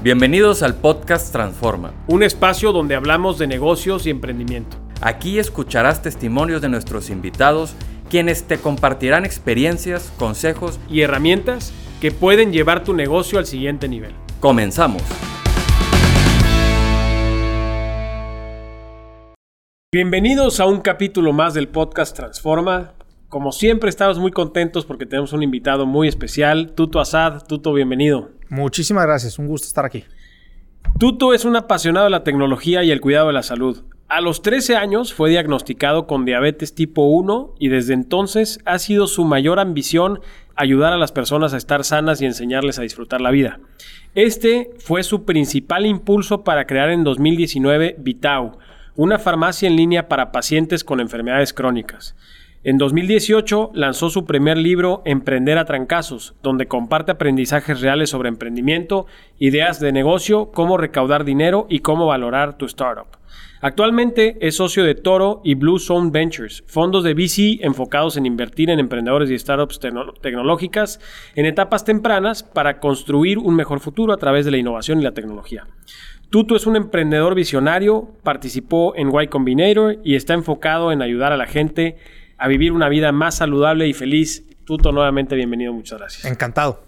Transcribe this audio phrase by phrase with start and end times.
[0.00, 1.92] Bienvenidos al podcast Transforma.
[2.06, 4.76] Un espacio donde hablamos de negocios y emprendimiento.
[5.00, 7.74] Aquí escucharás testimonios de nuestros invitados,
[8.08, 14.12] quienes te compartirán experiencias, consejos y herramientas que pueden llevar tu negocio al siguiente nivel.
[14.38, 15.02] Comenzamos.
[19.92, 22.92] Bienvenidos a un capítulo más del podcast Transforma.
[23.28, 27.42] Como siempre estamos muy contentos porque tenemos un invitado muy especial, Tuto Asad.
[27.48, 28.37] Tuto, bienvenido.
[28.50, 30.04] Muchísimas gracias, un gusto estar aquí.
[30.98, 33.84] Tuto es un apasionado de la tecnología y el cuidado de la salud.
[34.08, 39.06] A los 13 años fue diagnosticado con diabetes tipo 1 y desde entonces ha sido
[39.06, 40.20] su mayor ambición
[40.56, 43.60] ayudar a las personas a estar sanas y enseñarles a disfrutar la vida.
[44.14, 48.58] Este fue su principal impulso para crear en 2019 Vitau,
[48.96, 52.16] una farmacia en línea para pacientes con enfermedades crónicas.
[52.64, 59.06] En 2018 lanzó su primer libro Emprender a Trancazos, donde comparte aprendizajes reales sobre emprendimiento,
[59.38, 63.06] ideas de negocio, cómo recaudar dinero y cómo valorar tu startup.
[63.60, 68.70] Actualmente es socio de Toro y Blue Zone Ventures, fondos de VC enfocados en invertir
[68.70, 69.78] en emprendedores y startups
[70.20, 70.98] tecnológicas
[71.36, 75.14] en etapas tempranas para construir un mejor futuro a través de la innovación y la
[75.14, 75.68] tecnología.
[76.30, 81.38] Tuto es un emprendedor visionario, participó en Y Combinator y está enfocado en ayudar a
[81.38, 81.96] la gente
[82.38, 84.44] a vivir una vida más saludable y feliz.
[84.64, 86.24] Tuto, nuevamente bienvenido, muchas gracias.
[86.24, 86.82] Encantado.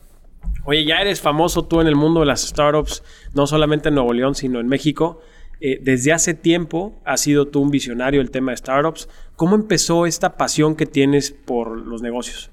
[0.65, 3.03] Oye, ya eres famoso tú en el mundo de las startups,
[3.35, 5.21] no solamente en Nuevo León, sino en México.
[5.61, 9.09] Eh, desde hace tiempo has sido tú un visionario del tema de startups.
[9.37, 12.51] ¿Cómo empezó esta pasión que tienes por los negocios?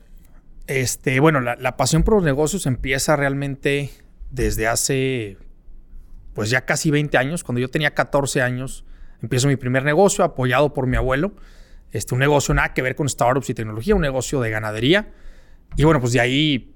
[0.68, 3.92] Este, bueno, la, la pasión por los negocios empieza realmente
[4.32, 5.38] desde hace,
[6.34, 7.44] pues ya casi 20 años.
[7.44, 8.84] Cuando yo tenía 14 años,
[9.22, 11.34] empiezo mi primer negocio apoyado por mi abuelo.
[11.92, 15.10] Este, un negocio nada que ver con startups y tecnología, un negocio de ganadería.
[15.76, 16.74] Y bueno, pues de ahí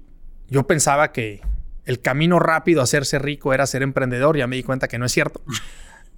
[0.48, 1.40] yo pensaba que
[1.84, 4.36] el camino rápido a hacerse rico era ser emprendedor.
[4.36, 5.42] Ya me di cuenta que no es cierto.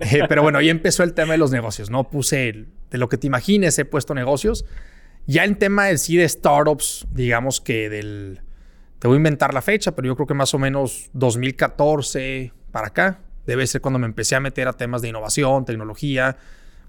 [0.00, 1.88] Eh, pero bueno, ahí empezó el tema de los negocios.
[1.88, 4.64] No puse de lo que te imagines, he puesto negocios.
[5.24, 8.40] Ya el tema de sí de startups, digamos que del.
[8.98, 12.88] Te voy a inventar la fecha, pero yo creo que más o menos 2014 para
[12.88, 16.36] acá debe ser cuando me empecé a meter a temas de innovación, tecnología,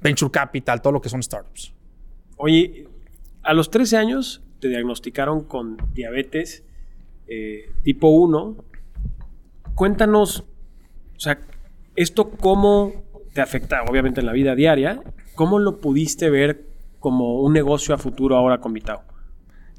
[0.02, 1.74] venture capital, todo lo que son startups.
[2.38, 2.88] Oye,
[3.44, 6.64] a los 13 años te diagnosticaron con diabetes
[7.28, 8.58] eh, tipo 1.
[9.76, 10.42] Cuéntanos,
[11.16, 11.40] o sea,
[11.96, 13.04] esto cómo
[13.34, 15.02] te afecta, obviamente, en la vida diaria.
[15.36, 16.66] ¿Cómo lo pudiste ver
[17.00, 19.04] como un negocio a futuro ahora con Vitao?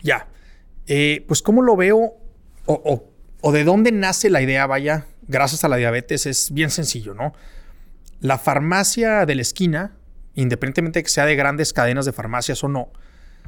[0.03, 0.29] Ya,
[0.87, 2.15] eh, pues cómo lo veo
[2.67, 7.15] o, o de dónde nace la idea, vaya, gracias a la diabetes, es bien sencillo,
[7.15, 7.33] ¿no?
[8.21, 9.97] La farmacia de la esquina
[10.37, 12.93] independientemente de que sea de grandes cadenas de farmacias o no,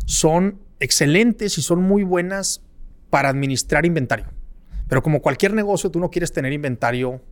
[0.04, 2.62] son excelentes y son muy buenas
[3.10, 4.26] para administrar inventario.
[4.88, 7.22] Pero como cualquier negocio, tú no quieres tener inventario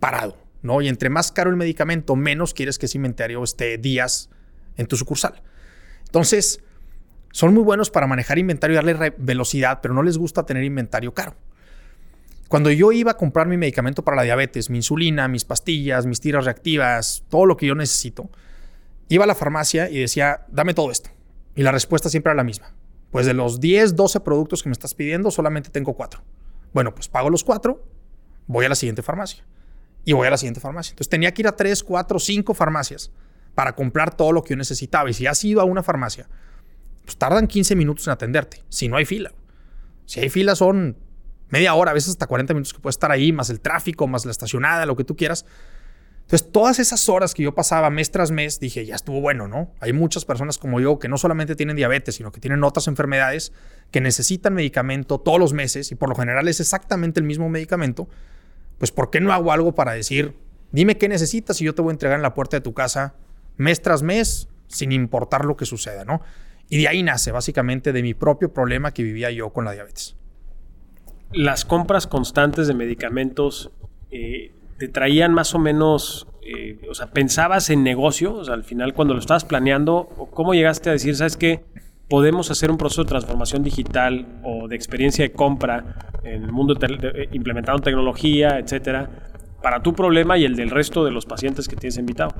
[0.00, 0.80] parado, ¿no?
[0.80, 4.30] Y entre más caro el medicamento, menos quieres que ese inventario esté días
[4.76, 5.42] en tu sucursal.
[6.06, 6.62] Entonces,
[7.30, 11.12] son muy buenos para manejar inventario y darle velocidad, pero no les gusta tener inventario
[11.12, 11.36] caro.
[12.48, 16.20] Cuando yo iba a comprar mi medicamento para la diabetes, mi insulina, mis pastillas, mis
[16.20, 18.30] tiras reactivas, todo lo que yo necesito,
[19.08, 21.10] Iba a la farmacia y decía, dame todo esto.
[21.54, 22.74] Y la respuesta siempre era la misma.
[23.10, 26.22] Pues de los 10, 12 productos que me estás pidiendo, solamente tengo 4.
[26.74, 27.82] Bueno, pues pago los 4,
[28.46, 29.44] voy a la siguiente farmacia.
[30.04, 30.92] Y voy a la siguiente farmacia.
[30.92, 33.10] Entonces tenía que ir a 3, 4, 5 farmacias
[33.54, 35.10] para comprar todo lo que yo necesitaba.
[35.10, 36.28] Y si has ido a una farmacia,
[37.04, 39.32] pues tardan 15 minutos en atenderte, si no hay fila.
[40.04, 40.96] Si hay fila son
[41.48, 44.24] media hora, a veces hasta 40 minutos que puedes estar ahí, más el tráfico, más
[44.24, 45.44] la estacionada, lo que tú quieras.
[46.28, 49.72] Entonces, todas esas horas que yo pasaba mes tras mes, dije, ya estuvo bueno, ¿no?
[49.80, 53.54] Hay muchas personas como yo que no solamente tienen diabetes, sino que tienen otras enfermedades
[53.90, 58.10] que necesitan medicamento todos los meses y por lo general es exactamente el mismo medicamento.
[58.76, 60.36] Pues, ¿por qué no hago algo para decir,
[60.70, 63.14] dime qué necesitas y yo te voy a entregar en la puerta de tu casa
[63.56, 66.20] mes tras mes, sin importar lo que suceda, ¿no?
[66.68, 70.14] Y de ahí nace básicamente de mi propio problema que vivía yo con la diabetes.
[71.32, 73.70] Las compras constantes de medicamentos
[74.10, 78.64] eh, te traían más o menos, eh, o sea, pensabas en negocio, o sea, al
[78.64, 81.64] final cuando lo estabas planeando, ¿cómo llegaste a decir, sabes qué?
[82.08, 86.74] Podemos hacer un proceso de transformación digital o de experiencia de compra en el mundo
[86.80, 89.10] eh, implementando tecnología, etcétera,
[89.62, 92.34] para tu problema y el del resto de los pacientes que tienes invitado.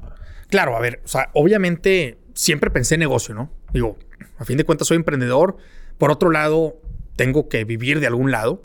[0.49, 3.51] Claro, a ver, o sea, obviamente siempre pensé en negocio, ¿no?
[3.73, 3.99] Digo,
[4.39, 5.57] a fin de cuentas soy emprendedor.
[5.99, 6.77] Por otro lado,
[7.17, 8.63] tengo que vivir de algún lado.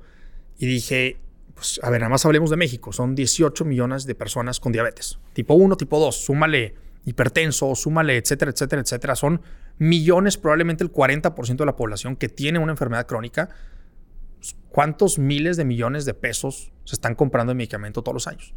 [0.58, 1.18] Y dije,
[1.64, 2.92] pues, a ver, nada más hablemos de México.
[2.92, 5.18] Son 18 millones de personas con diabetes.
[5.32, 6.14] Tipo 1, tipo 2.
[6.14, 6.76] Súmale
[7.06, 9.16] hipertenso, súmale, etcétera, etcétera, etcétera.
[9.16, 9.42] Son
[9.78, 13.48] millones, probablemente el 40% de la población que tiene una enfermedad crónica.
[14.40, 18.54] Pues, ¿Cuántos miles de millones de pesos se están comprando el medicamento todos los años.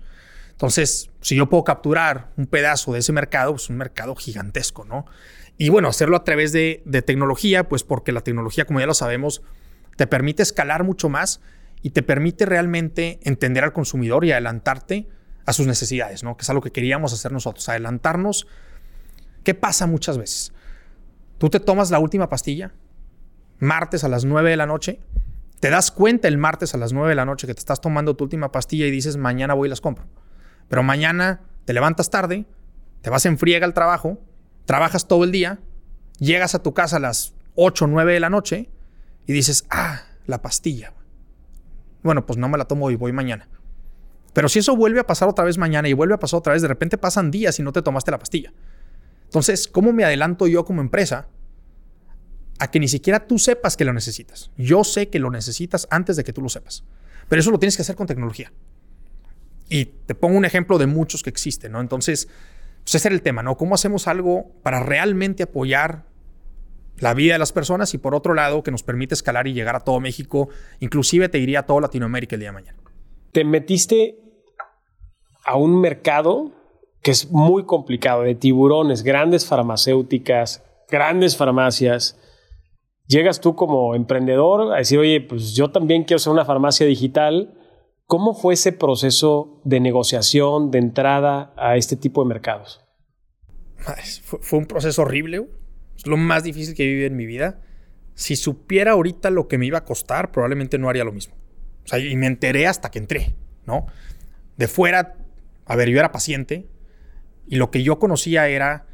[0.51, 4.85] Entonces, si yo puedo capturar un pedazo de ese mercado, pues es un mercado gigantesco,
[4.85, 5.07] ¿no?
[5.59, 8.95] Y bueno, hacerlo a través de, de tecnología, pues porque la tecnología, como ya lo
[8.95, 9.43] sabemos,
[9.97, 11.41] te permite escalar mucho más
[11.87, 15.09] y te permite realmente entender al consumidor y adelantarte
[15.45, 16.37] a sus necesidades, ¿no?
[16.37, 18.49] Que es algo que queríamos hacer nosotros, adelantarnos.
[19.45, 20.53] ¿Qué pasa muchas veces?
[21.39, 22.73] Tú te tomas la última pastilla,
[23.61, 24.99] martes a las 9 de la noche,
[25.61, 28.17] te das cuenta el martes a las 9 de la noche que te estás tomando
[28.17, 30.07] tu última pastilla y dices, mañana voy y las compro.
[30.67, 32.47] Pero mañana te levantas tarde,
[33.01, 34.19] te vas en friega al trabajo,
[34.65, 35.61] trabajas todo el día,
[36.19, 38.71] llegas a tu casa a las 8 o 9 de la noche
[39.25, 40.96] y dices, ah, la pastilla.
[42.07, 43.49] Bueno, pues no me la tomo y voy mañana.
[44.33, 46.63] Pero si eso vuelve a pasar otra vez mañana y vuelve a pasar otra vez,
[46.63, 48.53] de repente pasan días y no te tomaste la pastilla.
[49.25, 51.27] Entonces, ¿cómo me adelanto yo como empresa
[52.59, 54.51] a que ni siquiera tú sepas que lo necesitas?
[54.57, 56.85] Yo sé que lo necesitas antes de que tú lo sepas.
[57.29, 58.53] Pero eso lo tienes que hacer con tecnología.
[59.69, 61.81] Y te pongo un ejemplo de muchos que existen, ¿no?
[61.81, 62.29] Entonces,
[62.85, 63.57] pues ese era el tema, ¿no?
[63.57, 66.05] ¿Cómo hacemos algo para realmente apoyar
[66.99, 69.77] la vida de las personas y por otro lado que nos permite escalar y llegar
[69.77, 70.49] a todo México,
[70.81, 72.79] inclusive te diría a toda Latinoamérica el día de mañana?
[73.33, 74.19] Te metiste
[75.45, 76.53] a un mercado
[77.03, 82.19] que es muy complicado, de tiburones, grandes farmacéuticas, grandes farmacias.
[83.07, 87.55] Llegas tú como emprendedor a decir, oye, pues yo también quiero ser una farmacia digital.
[88.07, 92.85] ¿Cómo fue ese proceso de negociación, de entrada a este tipo de mercados?
[94.25, 95.47] Fue, un proceso horrible.
[95.97, 97.61] Es lo más difícil que he vivido en mi vida.
[98.15, 101.35] Si supiera ahorita lo que me iba a costar, probablemente no haría lo mismo.
[101.85, 103.35] O sea, y me enteré hasta que entré,
[103.67, 103.87] ¿no?
[104.57, 105.15] De fuera,
[105.67, 106.67] a ver, yo era paciente,
[107.47, 108.87] y lo que yo conocía era,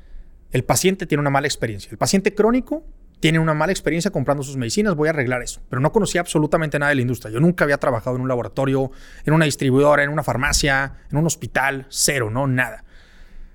[0.51, 1.91] el paciente tiene una mala experiencia.
[1.91, 2.85] El paciente crónico
[3.21, 5.63] tiene una mala experiencia comprando sus medicinas, voy a arreglar eso.
[5.71, 7.33] Pero no conocía absolutamente nada de la industria.
[7.33, 8.91] Yo nunca había trabajado en un laboratorio,
[9.25, 12.85] en una distribuidora, en una farmacia, en un hospital, cero, no, nada.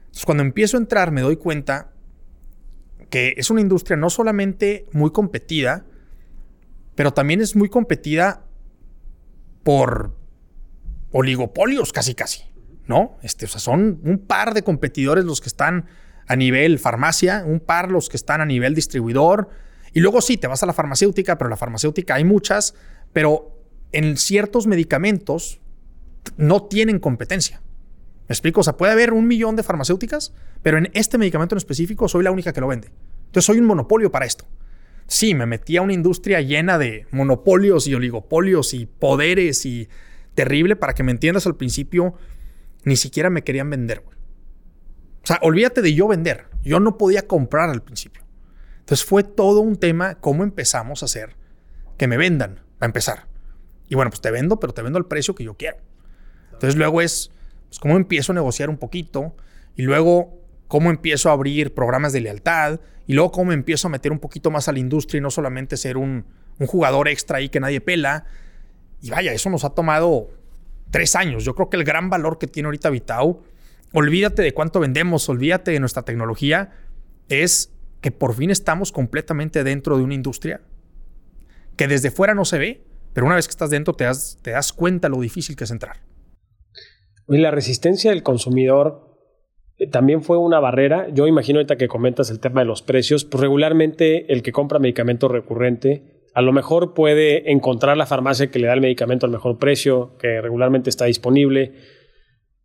[0.06, 1.92] Entonces, cuando empiezo a entrar, me doy cuenta
[3.10, 5.86] que es una industria no solamente muy competida,
[6.96, 8.44] pero también es muy competida
[9.64, 10.16] por
[11.12, 12.44] oligopolios casi casi.
[12.88, 13.18] ¿no?
[13.22, 15.86] Este, o sea, son un par de competidores los que están
[16.28, 19.50] a nivel farmacia, un par los que están a nivel distribuidor.
[19.94, 22.76] Y luego sí, te vas a la farmacéutica, pero la farmacéutica hay muchas,
[23.14, 23.62] pero
[23.92, 25.62] en ciertos medicamentos
[26.38, 27.62] no tienen competencia.
[28.28, 28.62] ¿Me explico?
[28.62, 32.24] O sea, puede haber un millón de farmacéuticas, pero en este medicamento en específico soy
[32.24, 32.92] la única que lo vende.
[33.28, 34.46] Entonces soy un monopolio para esto.
[35.08, 39.88] Sí, me metí a una industria llena de monopolios y oligopolios y poderes y
[40.36, 42.16] terrible para que me entiendas al principio
[42.84, 44.04] ni siquiera me querían vender.
[45.24, 46.46] O sea, olvídate de yo vender.
[46.64, 48.24] Yo no podía comprar al principio.
[48.80, 51.36] Entonces fue todo un tema cómo empezamos a hacer
[51.98, 53.28] que me vendan, a empezar.
[53.90, 55.78] Y bueno, pues te vendo, pero te vendo al precio que yo quiero.
[56.54, 57.32] Entonces luego es,
[57.68, 59.36] pues cómo empiezo a negociar un poquito
[59.76, 60.38] y luego
[60.68, 64.52] cómo empiezo a abrir programas de lealtad y luego cómo empiezo a meter un poquito
[64.52, 66.26] más a la industria y no solamente ser un,
[66.60, 68.26] jugador extra ahí que nadie pela.
[69.02, 70.30] Y vaya, eso nos ha tomado
[70.90, 71.46] tres años.
[71.46, 73.44] Yo creo que el gran valor que tiene ahorita Vitao,
[73.94, 76.72] olvídate de cuánto vendemos, olvídate de nuestra tecnología,
[77.30, 77.72] es
[78.02, 80.62] que por fin estamos completamente dentro de una industria
[81.76, 82.84] que desde fuera no se ve,
[83.14, 85.72] pero una vez que estás dentro te das, te das cuenta lo difícil que es
[85.72, 86.02] entrar.
[87.28, 89.18] Y la resistencia del consumidor
[89.78, 91.08] eh, también fue una barrera.
[91.14, 94.80] Yo imagino ahorita que comentas el tema de los precios, pues regularmente el que compra
[94.80, 99.32] medicamento recurrente a lo mejor puede encontrar la farmacia que le da el medicamento al
[99.32, 101.74] mejor precio, que regularmente está disponible,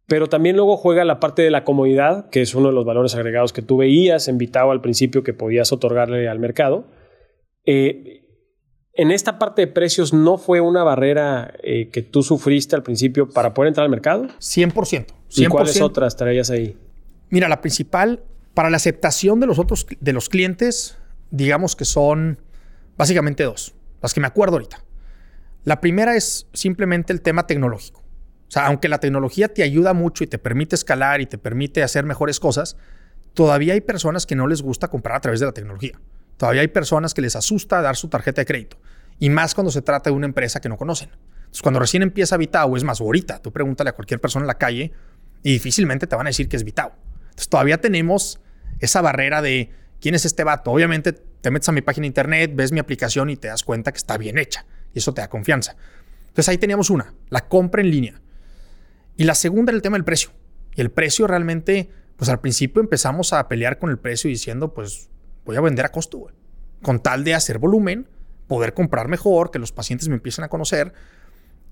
[0.07, 3.14] pero también luego juega la parte de la comodidad, que es uno de los valores
[3.14, 6.85] agregados que tú veías invitado al principio que podías otorgarle al mercado.
[7.64, 8.22] Eh,
[8.94, 13.28] en esta parte de precios, ¿no fue una barrera eh, que tú sufriste al principio
[13.28, 14.25] para poder entrar al mercado?
[14.25, 14.72] 100%.
[14.72, 15.06] 100%.
[15.37, 16.76] ¿Y cuáles otras traías ahí?
[17.30, 18.22] Mira, la principal,
[18.54, 20.99] para la aceptación de los otros, de los clientes,
[21.30, 22.38] digamos que son
[22.96, 24.84] Básicamente dos, las que me acuerdo ahorita.
[25.64, 28.00] La primera es simplemente el tema tecnológico.
[28.00, 31.82] O sea, aunque la tecnología te ayuda mucho y te permite escalar y te permite
[31.82, 32.76] hacer mejores cosas,
[33.32, 35.99] todavía hay personas que no les gusta comprar a través de la tecnología.
[36.42, 38.76] Todavía hay personas que les asusta dar su tarjeta de crédito.
[39.20, 41.08] Y más cuando se trata de una empresa que no conocen.
[41.37, 44.58] Entonces, cuando recién empieza Vitao, es más, ahorita, tú pregúntale a cualquier persona en la
[44.58, 44.90] calle
[45.44, 46.96] y difícilmente te van a decir que es Vitao.
[47.26, 48.40] Entonces, todavía tenemos
[48.80, 49.70] esa barrera de
[50.00, 50.72] quién es este vato.
[50.72, 53.92] Obviamente te metes a mi página de internet, ves mi aplicación y te das cuenta
[53.92, 54.66] que está bien hecha.
[54.92, 55.76] Y eso te da confianza.
[56.22, 58.20] Entonces ahí teníamos una, la compra en línea.
[59.16, 60.30] Y la segunda era el tema del precio.
[60.75, 65.08] Y el precio realmente, pues al principio empezamos a pelear con el precio diciendo, pues
[65.44, 66.30] voy a vender a costo,
[66.82, 68.08] Con tal de hacer volumen,
[68.49, 70.92] poder comprar mejor, que los pacientes me empiecen a conocer.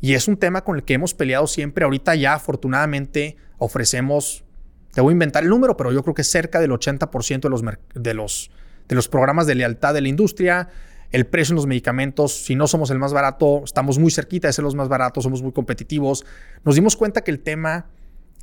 [0.01, 1.85] Y es un tema con el que hemos peleado siempre.
[1.85, 4.45] Ahorita ya afortunadamente ofrecemos,
[4.93, 7.63] te voy a inventar el número, pero yo creo que cerca del 80% de los,
[7.95, 8.51] de, los,
[8.89, 10.69] de los programas de lealtad de la industria.
[11.11, 14.53] El precio en los medicamentos, si no somos el más barato, estamos muy cerquita de
[14.53, 16.25] ser los más baratos, somos muy competitivos.
[16.65, 17.91] Nos dimos cuenta que el tema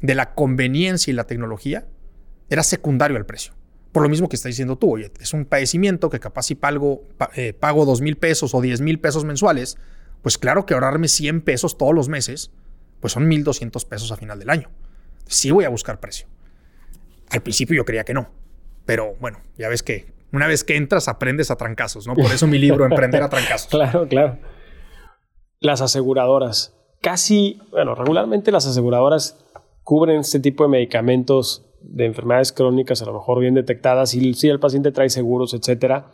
[0.01, 1.88] de la conveniencia y la tecnología
[2.50, 3.53] era secundario al precio.
[3.98, 7.01] Por lo mismo que estás diciendo tú, oye, es un padecimiento que capaz si pago,
[7.36, 9.80] eh, pago 2 mil pesos o 10 mil pesos mensuales,
[10.22, 12.51] pues claro que ahorrarme 100 pesos todos los meses,
[13.00, 14.70] pues son 1.200 pesos a final del año.
[15.25, 16.27] Sí voy a buscar precio.
[17.32, 18.30] Al principio yo creía que no,
[18.86, 22.13] pero bueno, ya ves que una vez que entras aprendes a trancazos, ¿no?
[22.13, 23.68] Por eso mi libro, Emprender a trancazos.
[23.72, 24.38] claro, claro.
[25.60, 26.75] Las aseguradoras.
[27.01, 29.44] Casi, bueno, regularmente las aseguradoras
[29.88, 34.50] cubren este tipo de medicamentos de enfermedades crónicas, a lo mejor bien detectadas, si, si
[34.50, 36.12] el paciente trae seguros, etcétera.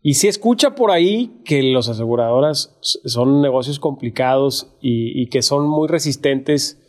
[0.00, 5.88] Y se escucha por ahí que las aseguradoras son negocios complicados y, que son muy
[5.88, 6.80] resistentes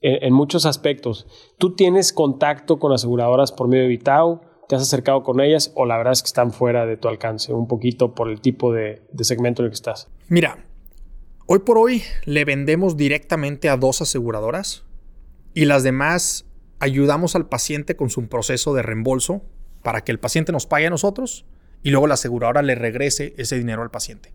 [0.00, 1.26] en, muchos aspectos.
[1.58, 4.40] ¿Tú tienes contacto con aseguradoras por medio de Vitao?
[4.70, 7.52] ¿Te has acercado con ellas o la verdad es que están fuera de tu alcance
[7.52, 10.08] un poquito por el tipo de, de segmento en el que estás?
[10.30, 10.64] Mira,
[11.46, 14.82] hoy por hoy le vendemos directamente a dos aseguradoras
[15.54, 16.46] y las demás
[16.80, 19.42] ayudamos al paciente con su proceso de reembolso
[19.82, 21.46] para que el paciente nos pague a nosotros
[21.82, 24.32] y luego la aseguradora le regrese ese dinero al paciente.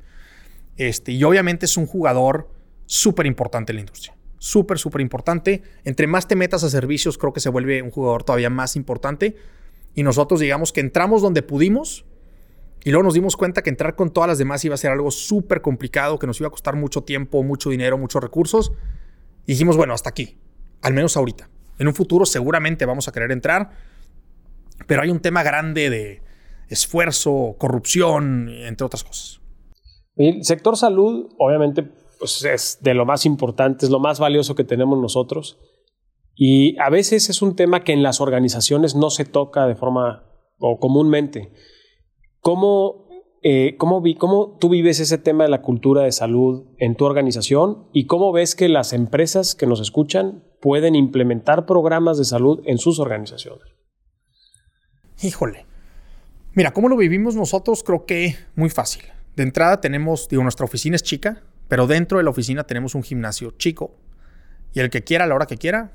[0.78, 2.50] Este, y obviamente es un jugador
[2.86, 4.16] súper importante en la industria.
[4.38, 5.62] Súper, súper importante.
[5.84, 9.36] Entre más te metas a servicios, creo que se vuelve un jugador todavía más importante.
[9.94, 12.06] Y nosotros digamos que entramos donde pudimos
[12.84, 15.12] y luego nos dimos cuenta que entrar con todas las demás iba a ser algo
[15.12, 18.72] súper complicado, que nos iba a costar mucho tiempo, mucho dinero, muchos recursos.
[19.46, 20.38] Y dijimos, bueno, hasta aquí,
[20.82, 21.50] al menos ahorita.
[21.78, 23.72] En un futuro seguramente vamos a querer entrar,
[24.88, 26.22] pero hay un tema grande de,
[26.70, 29.42] esfuerzo, corrupción, entre otras cosas.
[30.16, 31.84] El sector salud, obviamente,
[32.20, 35.60] pues es de lo más importante, es lo más valioso que tenemos nosotros.
[36.36, 40.24] Y a veces es un tema que en las organizaciones no se toca de forma
[40.60, 41.52] o comúnmente.
[42.40, 43.09] ¿Cómo,
[43.42, 47.88] eh, cómo, ¿Cómo tú vives ese tema de la cultura de salud en tu organización
[47.94, 52.78] y cómo ves que las empresas que nos escuchan pueden implementar programas de salud en
[52.78, 53.64] sus organizaciones?
[55.22, 55.66] Híjole,
[56.60, 57.84] Mira, ¿cómo lo vivimos nosotros?
[57.84, 59.04] Creo que muy fácil.
[59.36, 63.04] De entrada tenemos, digo, nuestra oficina es chica, pero dentro de la oficina tenemos un
[63.04, 63.96] gimnasio chico.
[64.74, 65.94] Y el que quiera, a la hora que quiera,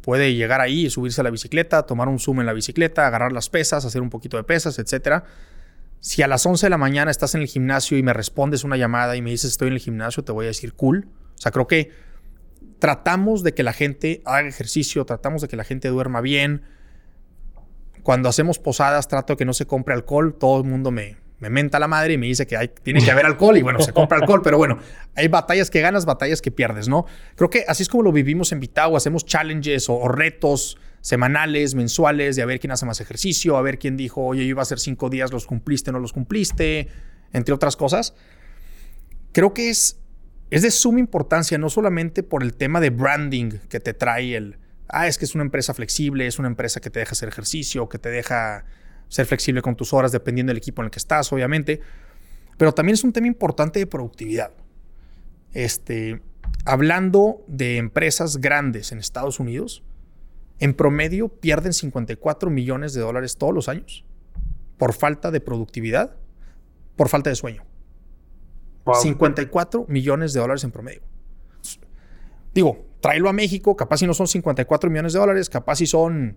[0.00, 3.32] puede llegar ahí y subirse a la bicicleta, tomar un zoom en la bicicleta, agarrar
[3.32, 5.24] las pesas, hacer un poquito de pesas, etc.
[6.00, 8.76] Si a las 11 de la mañana estás en el gimnasio y me respondes una
[8.76, 11.08] llamada y me dices estoy en el gimnasio, te voy a decir cool.
[11.34, 11.90] O sea, creo que
[12.78, 16.62] tratamos de que la gente haga ejercicio, tratamos de que la gente duerma bien,
[18.02, 20.34] cuando hacemos posadas trato de que no se compre alcohol.
[20.38, 23.10] Todo el mundo me, me menta la madre y me dice que hay, tiene que
[23.10, 24.78] haber alcohol y bueno, se compra alcohol, pero bueno,
[25.14, 27.06] hay batallas que ganas, batallas que pierdes, ¿no?
[27.36, 32.36] Creo que así es como lo vivimos en Vitao, hacemos challenges o, retos semanales, mensuales,
[32.36, 34.62] de a ver quién hace más ejercicio, a ver quién dijo, oye, yo iba a
[34.62, 36.88] hacer cinco días, los cumpliste, no los cumpliste,
[37.32, 38.14] entre otras cosas.
[39.32, 40.00] Creo que es,
[40.50, 44.58] es de suma importancia, no solamente por el tema de branding que te trae el,
[44.88, 47.88] ah, es que es una empresa flexible, es una empresa que te deja hacer ejercicio,
[47.88, 48.64] que te deja
[49.08, 51.80] ser flexible con tus horas dependiendo del equipo en el que estás, obviamente.
[52.56, 54.52] Pero también es un tema importante de productividad.
[55.52, 56.20] Este,
[56.64, 59.82] hablando de empresas grandes en Estados Unidos,
[60.58, 64.04] en promedio pierden 54 millones de dólares todos los años
[64.76, 66.16] por falta de productividad,
[66.96, 67.64] por falta de sueño.
[69.02, 71.02] 54 millones de dólares en promedio.
[72.54, 76.36] Digo, tráelo a México, capaz si no son 54 millones de dólares, capaz si son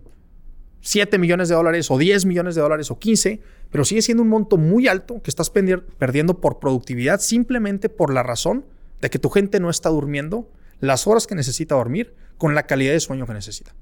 [0.82, 4.28] 7 millones de dólares o 10 millones de dólares o 15, pero sigue siendo un
[4.28, 8.66] monto muy alto que estás perdiendo por productividad simplemente por la razón
[9.00, 10.50] de que tu gente no está durmiendo
[10.80, 13.74] las horas que necesita dormir con la calidad de sueño que necesita.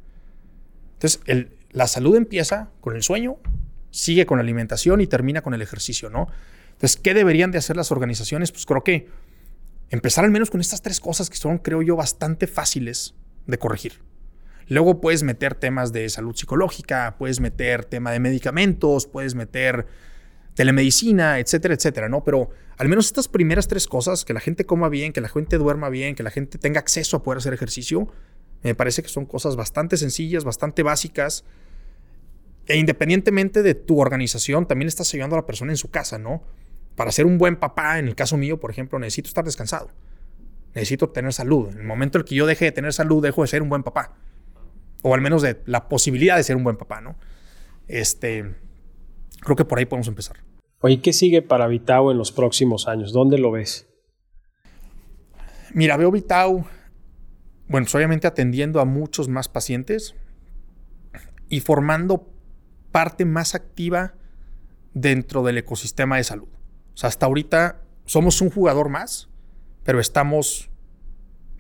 [1.01, 3.39] Entonces, la salud empieza con el sueño,
[3.91, 6.29] sigue con la alimentación y termina con el ejercicio, ¿no?
[6.73, 8.53] Entonces, ¿qué deberían de hacer las organizaciones?
[8.53, 9.09] Pues creo que
[9.89, 13.15] empezar al menos con estas tres cosas que son, creo yo, bastante fáciles
[13.47, 13.95] de corregir.
[14.69, 19.87] Luego puedes meter temas de salud psicológica, puedes meter tema de medicamentos, puedes meter
[20.53, 22.25] telemedicina, etcétera, etcétera, ¿no?
[22.25, 25.57] Pero al menos estas primeras tres cosas, que la gente coma bien, que la gente
[25.57, 28.09] duerma bien, que la gente tenga acceso a poder hacer ejercicio,
[28.63, 31.45] me parece que son cosas bastante sencillas, bastante básicas.
[32.67, 36.43] E independientemente de tu organización, también estás ayudando a la persona en su casa, ¿no?
[37.01, 39.89] para ser un buen papá, en el caso mío, por ejemplo, necesito estar descansado.
[40.75, 41.71] Necesito tener salud.
[41.73, 43.83] En el momento en que yo deje de tener salud, dejo de ser un buen
[43.83, 44.17] papá.
[45.01, 47.17] O al menos de la posibilidad de ser un buen papá, ¿no?
[47.89, 48.55] Este,
[49.41, 50.37] creo que por ahí podemos empezar.
[50.81, 53.15] Oye, ¿qué sigue para Vitao en los próximos años?
[53.15, 53.89] ¿Dónde lo ves?
[55.73, 56.67] Mira, veo Vitao,
[57.71, 60.17] bueno, pues obviamente atendiendo a muchos más pacientes
[61.49, 62.29] y formando
[62.91, 64.15] parte más activa
[64.93, 66.49] dentro del ecosistema de salud.
[66.95, 69.29] O sea, hasta ahorita somos un jugador más,
[69.85, 70.69] pero estamos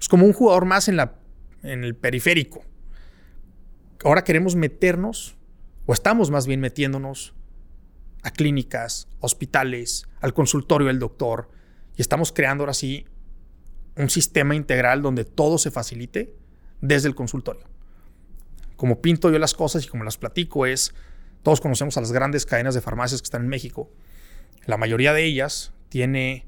[0.00, 1.14] es como un jugador más en, la,
[1.62, 2.64] en el periférico.
[4.02, 5.36] Ahora queremos meternos,
[5.86, 7.34] o estamos más bien metiéndonos
[8.24, 11.50] a clínicas, hospitales, al consultorio del doctor,
[11.96, 13.06] y estamos creando ahora sí
[13.96, 16.34] un sistema integral donde todo se facilite
[16.80, 17.64] desde el consultorio.
[18.76, 20.94] Como pinto yo las cosas y como las platico es,
[21.42, 23.90] todos conocemos a las grandes cadenas de farmacias que están en México.
[24.66, 26.46] La mayoría de ellas tiene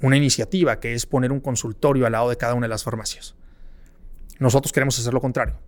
[0.00, 3.36] una iniciativa que es poner un consultorio al lado de cada una de las farmacias.
[4.40, 5.58] Nosotros queremos hacer lo contrario.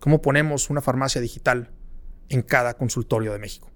[0.00, 1.70] ¿Cómo ponemos una farmacia digital
[2.28, 3.70] en cada consultorio de México?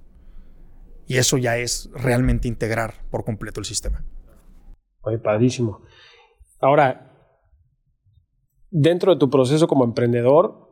[1.07, 4.05] Y eso ya es realmente integrar por completo el sistema.
[5.03, 5.83] Oye, padrísimo.
[6.63, 7.13] Ahora,
[8.71, 10.71] dentro de tu proceso como emprendedor,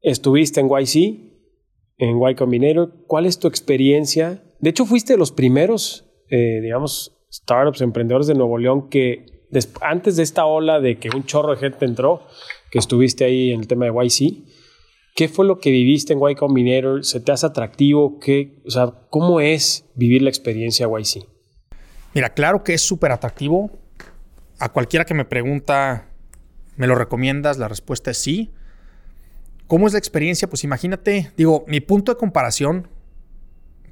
[0.00, 1.32] estuviste en YC,
[1.98, 3.04] en Y Combinator.
[3.06, 4.42] ¿Cuál es tu experiencia?
[4.60, 9.26] De hecho, fuiste de los primeros, eh, digamos, startups, emprendedores de Nuevo León que
[9.82, 12.22] antes de esta ola de que un chorro de gente entró,
[12.70, 14.44] que estuviste ahí en el tema de YC,
[15.14, 17.04] ¿qué fue lo que viviste en Y Combinator?
[17.04, 18.18] ¿Se te hace atractivo?
[18.18, 21.26] ¿Qué, o sea, ¿Cómo es vivir la experiencia YC?
[22.14, 23.81] Mira, claro que es súper atractivo.
[24.62, 26.06] A cualquiera que me pregunta,
[26.76, 27.58] ¿me lo recomiendas?
[27.58, 28.52] La respuesta es sí.
[29.66, 30.48] ¿Cómo es la experiencia?
[30.48, 32.86] Pues imagínate, digo, mi punto de comparación,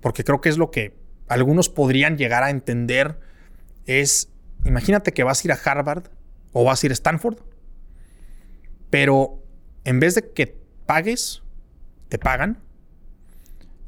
[0.01, 0.95] porque creo que es lo que
[1.27, 3.19] algunos podrían llegar a entender
[3.87, 4.31] es,
[4.65, 6.05] imagínate que vas a ir a Harvard
[6.53, 7.39] o vas a ir a Stanford,
[8.91, 9.43] pero
[9.83, 11.43] en vez de que pagues,
[12.09, 12.63] te pagan,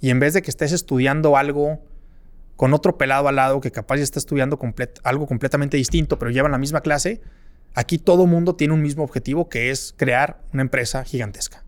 [0.00, 1.80] y en vez de que estés estudiando algo
[2.62, 4.56] con otro pelado al lado que capaz ya está estudiando
[5.02, 7.20] algo completamente distinto, pero llevan la misma clase,
[7.74, 11.64] aquí todo mundo tiene un mismo objetivo que es crear una empresa gigantesca.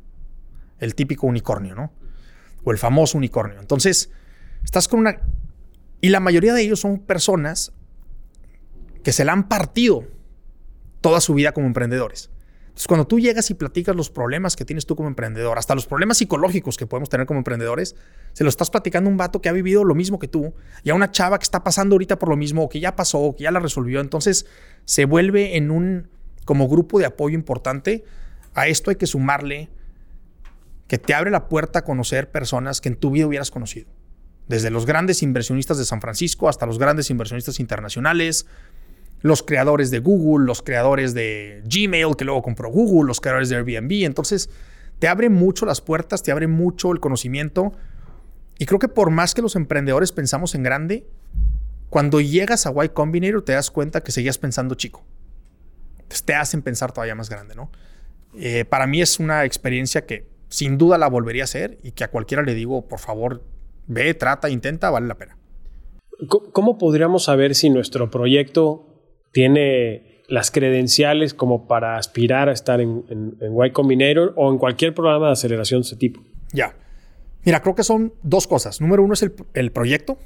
[0.78, 1.92] El típico unicornio, ¿no?
[2.62, 3.58] O el famoso unicornio.
[3.58, 4.12] Entonces,
[4.62, 5.20] estás con una...
[6.00, 7.72] Y la mayoría de ellos son personas
[9.02, 10.04] que se la han partido
[11.00, 12.30] toda su vida como emprendedores.
[12.74, 15.86] Entonces, cuando tú llegas y platicas los problemas que tienes tú como emprendedor, hasta los
[15.86, 17.94] problemas psicológicos que podemos tener como emprendedores,
[18.32, 20.90] se lo estás platicando a un vato que ha vivido lo mismo que tú y
[20.90, 23.36] a una chava que está pasando ahorita por lo mismo, o que ya pasó, o
[23.36, 24.00] que ya la resolvió.
[24.00, 24.46] Entonces,
[24.86, 26.08] se vuelve en un
[26.44, 28.04] como grupo de apoyo importante.
[28.54, 29.70] A esto hay que sumarle
[30.88, 33.88] que te abre la puerta a conocer personas que en tu vida hubieras conocido.
[34.48, 38.46] Desde los grandes inversionistas de San Francisco hasta los grandes inversionistas internacionales,
[39.24, 43.56] los creadores de Google, los creadores de Gmail, que luego compró Google, los creadores de
[43.56, 44.04] Airbnb.
[44.04, 44.50] Entonces,
[44.98, 47.72] te abre mucho las puertas, te abre mucho el conocimiento.
[48.58, 51.06] Y creo que por más que los emprendedores pensamos en grande,
[51.88, 55.02] cuando llegas a Y Combinator te das cuenta que seguías pensando chico.
[56.26, 57.70] Te hacen pensar todavía más grande, ¿no?
[58.34, 62.04] Eh, para mí es una experiencia que sin duda la volvería a hacer y que
[62.04, 63.42] a cualquiera le digo, por favor,
[63.86, 65.38] ve, trata, intenta, vale la pena.
[66.28, 68.90] ¿Cómo podríamos saber si nuestro proyecto
[69.34, 73.04] tiene las credenciales como para aspirar a estar en,
[73.40, 76.22] Y Combinator o en cualquier programa de aceleración de ese tipo.
[76.52, 76.74] Ya.
[77.44, 78.80] Mira, creo que son dos cosas.
[78.80, 80.18] Número uno es el, el proyecto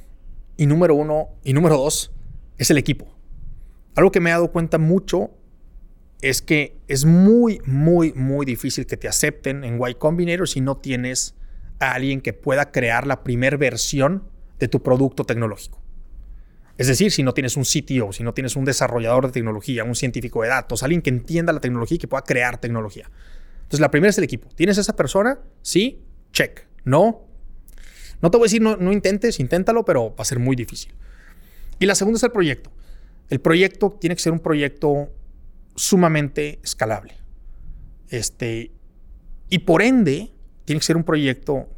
[0.56, 2.12] y número uno y número dos
[2.58, 3.06] es el equipo.
[3.96, 5.30] Algo que me he dado cuenta mucho
[6.20, 10.76] es que es muy, muy, muy difícil que te acepten en Y Combinator si no
[10.76, 11.34] tienes
[11.80, 14.24] a alguien que pueda crear la primera versión
[14.58, 15.80] de tu producto tecnológico.
[16.78, 19.96] Es decir, si no tienes un CTO, si no tienes un desarrollador de tecnología, un
[19.96, 23.10] científico de datos, alguien que entienda la tecnología y que pueda crear tecnología.
[23.56, 24.48] Entonces, la primera es el equipo.
[24.54, 25.40] ¿Tienes esa persona?
[25.60, 26.66] Sí, check.
[26.84, 27.26] No.
[28.22, 30.94] No te voy a decir no, no intentes, inténtalo, pero va a ser muy difícil.
[31.80, 32.70] Y la segunda es el proyecto.
[33.28, 35.12] El proyecto tiene que ser un proyecto
[35.74, 37.14] sumamente escalable.
[38.08, 38.70] Este,
[39.50, 40.32] y por ende,
[40.64, 41.68] tiene que ser un proyecto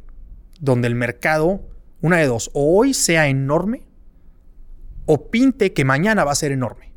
[0.59, 1.67] donde el mercado,
[2.01, 3.81] una de dos, o hoy sea enorme
[5.13, 6.93] o pinte que mañana va a ser enorme.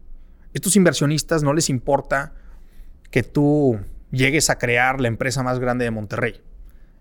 [0.52, 2.32] Estos inversionistas no les importa
[3.10, 3.80] que tú
[4.12, 6.40] llegues a crear la empresa más grande de Monterrey.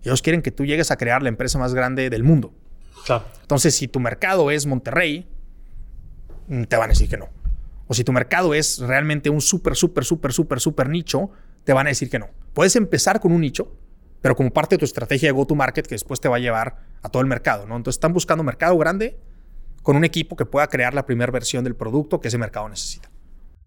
[0.01, 2.51] Ellos quieren que tú llegues a crear la empresa más grande del mundo.
[3.41, 5.27] Entonces, si tu mercado es Monterrey,
[6.47, 7.29] mm, te van a decir que no.
[7.85, 11.29] O si tu mercado es realmente un súper, súper, súper, súper, súper nicho,
[11.63, 12.29] te van a decir que no.
[12.53, 13.71] Puedes empezar con un nicho,
[14.19, 17.09] pero como parte de tu estrategia de go-to-market que después te va a llevar a
[17.09, 17.75] todo el mercado, ¿no?
[17.75, 19.19] Entonces están buscando mercado grande
[19.83, 23.11] con un equipo que pueda crear la primera versión del producto que ese mercado necesita.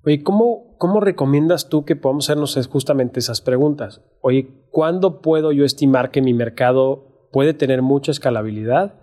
[0.05, 4.03] Oye, ¿cómo, ¿cómo recomiendas tú que podamos hacernos justamente esas preguntas?
[4.21, 9.01] Oye, ¿cuándo puedo yo estimar que mi mercado puede tener mucha escalabilidad?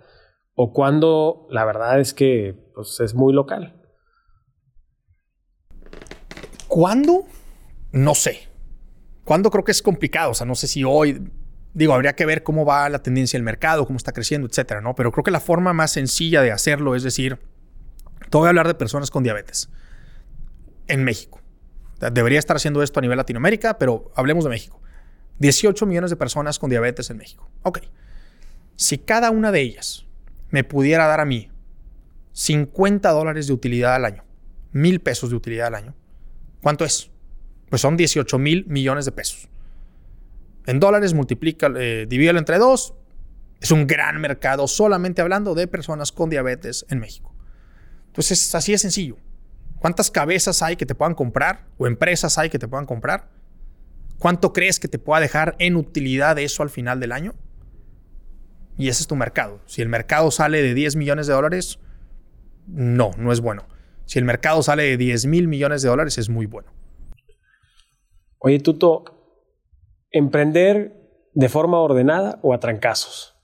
[0.54, 3.80] ¿O cuándo la verdad es que pues, es muy local?
[6.68, 7.24] ¿Cuándo?
[7.92, 8.48] No sé.
[9.24, 10.30] ¿Cuándo creo que es complicado?
[10.30, 11.30] O sea, no sé si hoy,
[11.74, 14.94] digo, habría que ver cómo va la tendencia del mercado, cómo está creciendo, etcétera, ¿no?
[14.94, 17.38] Pero creo que la forma más sencilla de hacerlo es decir,
[18.30, 19.68] te voy a hablar de personas con diabetes
[20.86, 21.40] en México.
[22.12, 24.80] Debería estar haciendo esto a nivel Latinoamérica, pero hablemos de México.
[25.38, 27.50] 18 millones de personas con diabetes en México.
[27.62, 27.80] Ok.
[28.76, 30.06] Si cada una de ellas
[30.50, 31.50] me pudiera dar a mí
[32.32, 34.24] 50 dólares de utilidad al año,
[34.72, 35.94] mil pesos de utilidad al año,
[36.62, 37.10] ¿cuánto es?
[37.70, 39.48] Pues son 18 mil millones de pesos.
[40.66, 42.94] En dólares multiplica, eh, divídelo entre dos.
[43.60, 47.34] Es un gran mercado solamente hablando de personas con diabetes en México.
[48.06, 49.16] Entonces, así de sencillo.
[49.78, 53.28] ¿Cuántas cabezas hay que te puedan comprar o empresas hay que te puedan comprar?
[54.18, 57.34] ¿Cuánto crees que te pueda dejar en utilidad eso al final del año?
[58.78, 59.60] Y ese es tu mercado.
[59.66, 61.78] Si el mercado sale de 10 millones de dólares,
[62.66, 63.66] no, no es bueno.
[64.06, 66.72] Si el mercado sale de 10 mil millones de dólares, es muy bueno.
[68.38, 69.13] Oye, Tuto,
[70.14, 70.96] ¿emprender
[71.34, 73.36] de forma ordenada o a trancazos?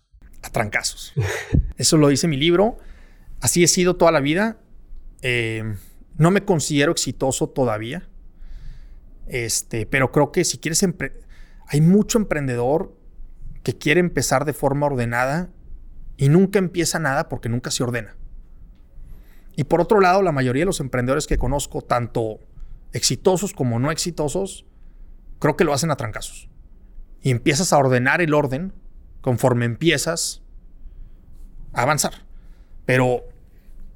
[0.43, 1.13] A trancazos.
[1.77, 2.79] Eso lo dice mi libro.
[3.41, 4.59] Así he sido toda la vida.
[5.21, 5.65] Eh,
[6.17, 8.09] no me considero exitoso todavía.
[9.27, 10.85] Este, pero creo que si quieres
[11.67, 12.97] hay mucho emprendedor
[13.63, 15.51] que quiere empezar de forma ordenada
[16.17, 18.17] y nunca empieza nada porque nunca se ordena.
[19.57, 22.39] Y por otro lado, la mayoría de los emprendedores que conozco, tanto
[22.93, 24.67] exitosos como no exitosos,
[25.39, 26.50] creo que lo hacen a trancazos.
[27.23, 28.73] Y empiezas a ordenar el orden
[29.21, 30.43] conforme empiezas
[31.73, 32.27] a avanzar.
[32.87, 33.25] Pero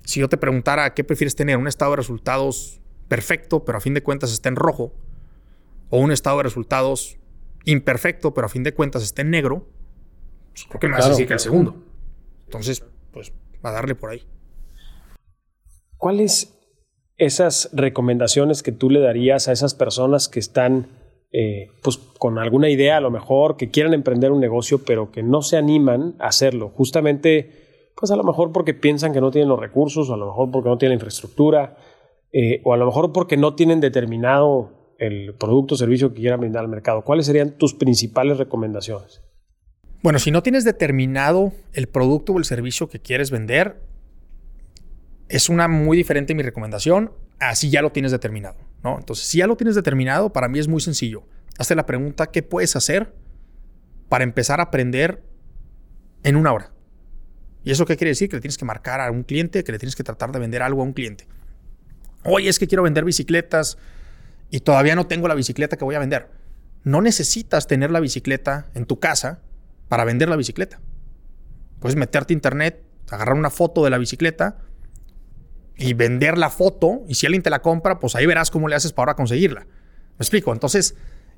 [0.05, 3.95] si yo te preguntara qué prefieres tener, un estado de resultados perfecto, pero a fin
[3.95, 4.93] de cuentas está en rojo,
[5.91, 7.19] o un estado de resultados
[7.65, 9.67] imperfecto, pero a fin de cuentas está en negro,
[10.53, 11.83] pues creo que me vas a que el segundo.
[12.45, 13.33] Entonces, pues,
[13.65, 14.27] va a darle por ahí.
[15.97, 16.55] ¿Cuáles
[17.17, 20.89] esas recomendaciones que tú le darías a esas personas que están
[21.37, 25.25] eh, pues con alguna idea a lo mejor, que quieran emprender un negocio, pero que
[25.25, 26.69] no se animan a hacerlo?
[26.69, 27.51] Justamente,
[27.97, 30.53] pues a lo mejor porque piensan que no tienen los recursos, o a lo mejor
[30.53, 31.77] porque no tienen infraestructura,
[32.33, 36.39] eh, o a lo mejor porque no tienen determinado el producto o servicio que quieran
[36.39, 37.03] brindar al mercado.
[37.03, 39.21] ¿Cuáles serían tus principales recomendaciones?
[40.05, 43.81] Bueno, si no tienes determinado el producto o el servicio que quieres vender,
[45.29, 47.11] es una muy diferente mi recomendación.
[47.41, 50.81] Así ya lo tienes determinado, Entonces, si ya lo tienes determinado, para mí es muy
[50.81, 51.25] sencillo.
[51.59, 53.15] Hazte la pregunta, ¿qué puedes hacer
[54.09, 55.23] para empezar a aprender
[56.23, 56.73] en una hora?
[57.65, 58.29] ¿Y eso qué quiere decir?
[58.29, 60.63] Que le tienes que marcar a un cliente, que le tienes que tratar de vender
[60.63, 61.27] algo a un cliente.
[62.25, 63.79] Oye, es que quiero vender bicicletas
[64.51, 66.29] y todavía no tengo la bicicleta que voy a vender.
[66.83, 69.41] No necesitas tener la bicicleta en tu casa
[69.89, 70.81] para vender la bicicleta.
[71.81, 74.59] Puedes meterte a internet, agarrar una foto de la bicicleta,
[75.77, 77.03] y vender la foto.
[77.09, 79.61] Y si alguien te la compra, pues ahí verás cómo le haces para conseguirla.
[79.61, 80.53] ¿Me explico?
[80.53, 80.97] Entonces,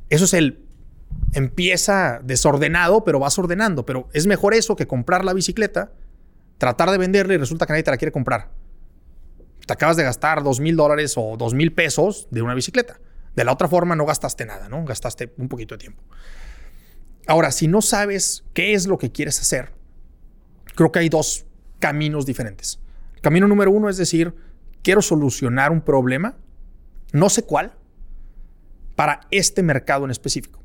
[0.09, 0.63] eso es el...
[1.33, 3.87] Empieza desordenado, pero vas ordenando.
[3.87, 5.93] Pero es mejor eso que comprar la bicicleta,
[6.59, 8.51] tratar de venderla y resulta que nadie te la quiere comprar.
[9.67, 13.01] Te acabas de gastar dos mil dólares o dos mil pesos de una bicicleta.
[13.35, 14.85] De la otra forma no gastaste nada, ¿no?
[14.85, 16.03] Gastaste un poquito de tiempo.
[17.27, 19.73] Ahora, si no sabes qué es lo que quieres hacer,
[20.75, 21.47] creo que hay dos
[21.79, 22.81] caminos diferentes.
[23.27, 24.37] Camino número uno es decir,
[24.85, 26.37] quiero solucionar un problema,
[27.11, 27.73] no sé cuál,
[28.95, 30.63] para este mercado en específico.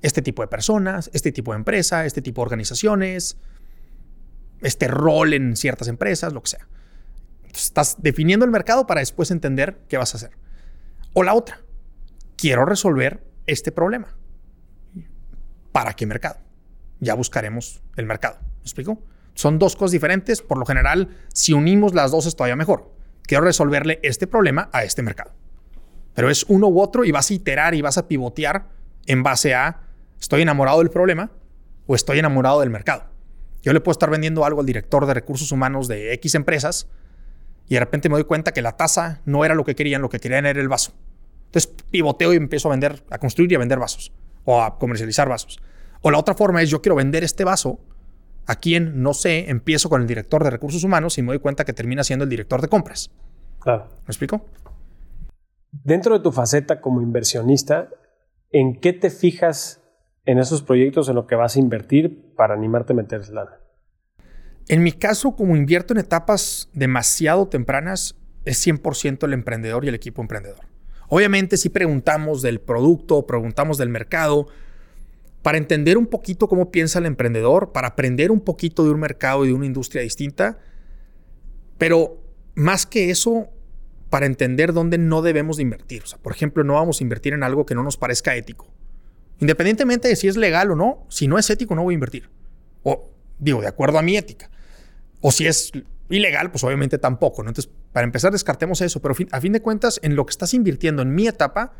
[0.00, 3.36] Este tipo de personas, este tipo de empresa, este tipo de organizaciones,
[4.62, 6.66] este rol en ciertas empresas, lo que sea.
[7.52, 10.30] estás definiendo el mercado para después entender qué vas a hacer.
[11.12, 11.60] O la otra,
[12.38, 14.16] quiero resolver este problema.
[15.72, 16.38] ¿Para qué mercado?
[17.00, 18.38] Ya buscaremos el mercado.
[18.40, 19.02] ¿Me explico?
[19.36, 20.42] Son dos cosas diferentes.
[20.42, 22.90] Por lo general, si unimos las dos es todavía mejor.
[23.22, 25.32] Quiero resolverle este problema a este mercado.
[26.14, 28.68] Pero es uno u otro y vas a iterar y vas a pivotear
[29.06, 29.82] en base a
[30.18, 31.30] estoy enamorado del problema
[31.86, 33.04] o estoy enamorado del mercado.
[33.62, 36.88] Yo le puedo estar vendiendo algo al director de recursos humanos de X empresas
[37.68, 40.08] y de repente me doy cuenta que la tasa no era lo que querían, lo
[40.08, 40.92] que querían era el vaso.
[41.46, 44.12] Entonces pivoteo y empiezo a vender, a construir y a vender vasos
[44.44, 45.60] o a comercializar vasos.
[46.00, 47.80] O la otra forma es yo quiero vender este vaso
[48.46, 51.64] a quien, no sé, empiezo con el director de recursos humanos y me doy cuenta
[51.64, 53.10] que termina siendo el director de compras.
[53.60, 53.88] Claro.
[53.88, 54.44] ¿Me explico?
[55.72, 57.88] Dentro de tu faceta como inversionista,
[58.50, 59.82] ¿en qué te fijas
[60.24, 63.58] en esos proyectos en lo que vas a invertir para animarte a meter lana?
[64.68, 69.94] En mi caso, como invierto en etapas demasiado tempranas, es 100% el emprendedor y el
[69.94, 70.66] equipo emprendedor.
[71.08, 74.48] Obviamente, si preguntamos del producto, preguntamos del mercado,
[75.46, 79.44] para entender un poquito cómo piensa el emprendedor, para aprender un poquito de un mercado
[79.44, 80.58] y de una industria distinta.
[81.78, 82.20] Pero
[82.56, 83.50] más que eso,
[84.10, 86.02] para entender dónde no debemos de invertir.
[86.02, 88.66] O sea, por ejemplo, no vamos a invertir en algo que no nos parezca ético.
[89.38, 92.28] Independientemente de si es legal o no, si no es ético no voy a invertir.
[92.82, 94.50] O digo, de acuerdo a mi ética.
[95.20, 95.70] O si es
[96.10, 97.42] ilegal, pues obviamente tampoco.
[97.42, 99.00] Entonces, para empezar, descartemos eso.
[99.00, 101.72] Pero a fin de cuentas, en lo que estás invirtiendo en mi etapa,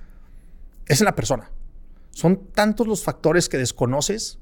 [0.86, 1.50] es en la persona.
[2.16, 4.38] Son tantos los factores que desconoces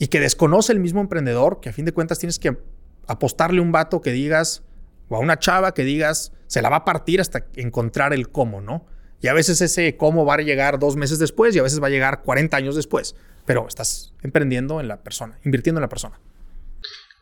[0.00, 2.58] y que desconoce el mismo emprendedor que a fin de cuentas tienes que
[3.06, 4.64] apostarle un vato que digas,
[5.08, 8.60] o a una chava que digas, se la va a partir hasta encontrar el cómo,
[8.60, 8.86] ¿no?
[9.20, 11.86] Y a veces ese cómo va a llegar dos meses después y a veces va
[11.86, 13.14] a llegar 40 años después.
[13.46, 16.18] Pero estás emprendiendo en la persona, invirtiendo en la persona.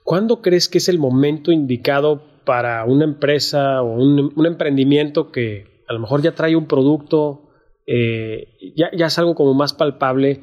[0.02, 5.92] ¿Cuándo crees que es el momento indicado para una empresa o un, emprendimiento que a
[5.92, 7.51] lo mejor ya trae un producto,
[7.86, 10.40] eh, ya, ya, es algo como más palpable?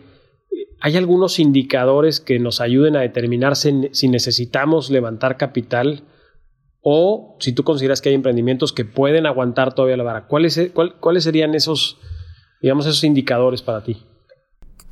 [0.82, 6.04] ¿Hay algunos indicadores que nos ayuden a determinar si necesitamos levantar capital?
[6.82, 10.72] O si tú consideras que hay emprendimientos que pueden aguantar todavía la vara, ¿cuáles,
[11.02, 11.98] cuáles serían esos,
[12.62, 14.02] digamos, esos indicadores para ti?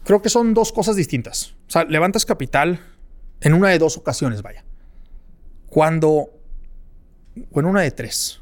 [0.04, 1.56] Creo que son dos cosas distintas.
[1.68, 2.82] O sea, levantas capital
[3.42, 4.66] en una de dos ocasiones, vaya.
[5.68, 6.30] Cuando,
[7.52, 8.42] o en una de tres.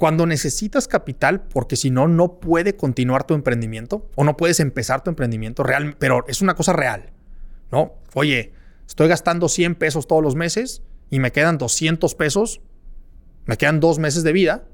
[0.00, 5.04] Cuando necesitas capital, porque si no, no puede continuar tu emprendimiento o no puedes empezar
[5.04, 7.12] tu emprendimiento real, pero es una cosa real,
[7.70, 7.92] ¿no?
[8.14, 8.54] Oye,
[8.88, 12.62] estoy gastando 100 pesos todos los meses y me quedan 200 pesos,
[13.44, 14.64] me quedan dos meses de vida,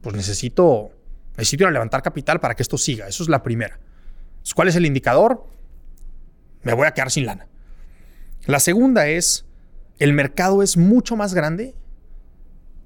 [0.00, 0.92] pues necesito,
[1.36, 3.06] necesito ir a levantar capital para que esto siga.
[3.06, 3.78] Eso es la primera.
[4.54, 5.44] ¿Cuál es el indicador?
[6.62, 7.46] Me voy a quedar sin lana.
[8.46, 9.44] La segunda es,
[9.98, 11.74] el mercado es mucho más grande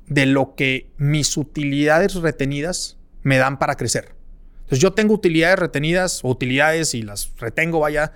[0.08, 4.14] de lo que mis utilidades retenidas me dan para crecer.
[4.58, 8.12] Entonces yo tengo utilidades retenidas o utilidades y las retengo, vaya,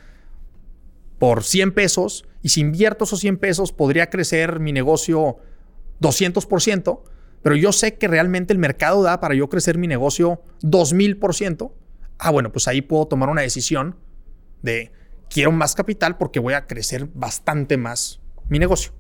[1.19, 5.39] por 100 pesos y si invierto esos 100 pesos podría crecer mi negocio
[6.01, 7.03] 200%,
[7.43, 11.73] pero yo sé que realmente el mercado da para yo crecer mi negocio 2000%.
[12.19, 13.97] Ah, bueno, pues ahí puedo tomar una decisión
[14.63, 14.93] de
[15.29, 18.93] quiero más capital porque voy a crecer bastante más mi negocio.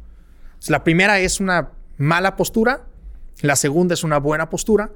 [0.69, 1.73] la primera es una
[2.03, 2.85] mala postura,
[3.43, 4.91] la segunda es una buena postura,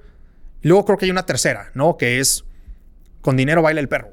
[0.62, 1.96] luego creo que hay una tercera, ¿no?
[1.96, 2.44] Que es
[3.20, 4.08] con dinero baila el perro.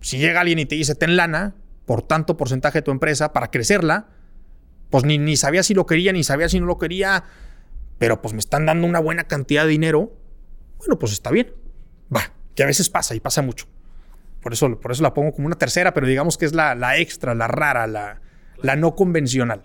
[0.00, 3.50] Si llega alguien y te dice ten lana, por tanto porcentaje de tu empresa para
[3.50, 4.08] crecerla,
[4.88, 7.24] pues ni, ni sabía si lo quería, ni sabía si no lo quería,
[7.98, 10.16] pero pues me están dando una buena cantidad de dinero,
[10.78, 11.52] bueno, pues está bien.
[12.14, 13.66] Va, que a veces pasa y pasa mucho.
[14.40, 16.96] Por eso, por eso la pongo como una tercera, pero digamos que es la, la
[16.96, 18.22] extra, la rara, la,
[18.62, 19.64] la no convencional.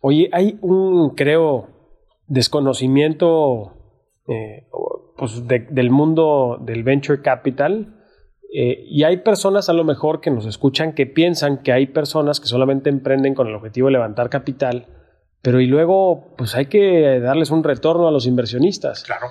[0.00, 1.68] Oye, hay un, creo,
[2.26, 3.72] desconocimiento
[4.28, 4.68] eh,
[5.16, 7.96] pues del mundo del venture capital
[8.52, 12.40] eh, y hay personas a lo mejor que nos escuchan que piensan que hay personas
[12.40, 14.86] que solamente emprenden con el objetivo de levantar capital,
[15.42, 19.02] pero y luego pues hay que darles un retorno a los inversionistas.
[19.04, 19.26] Claro.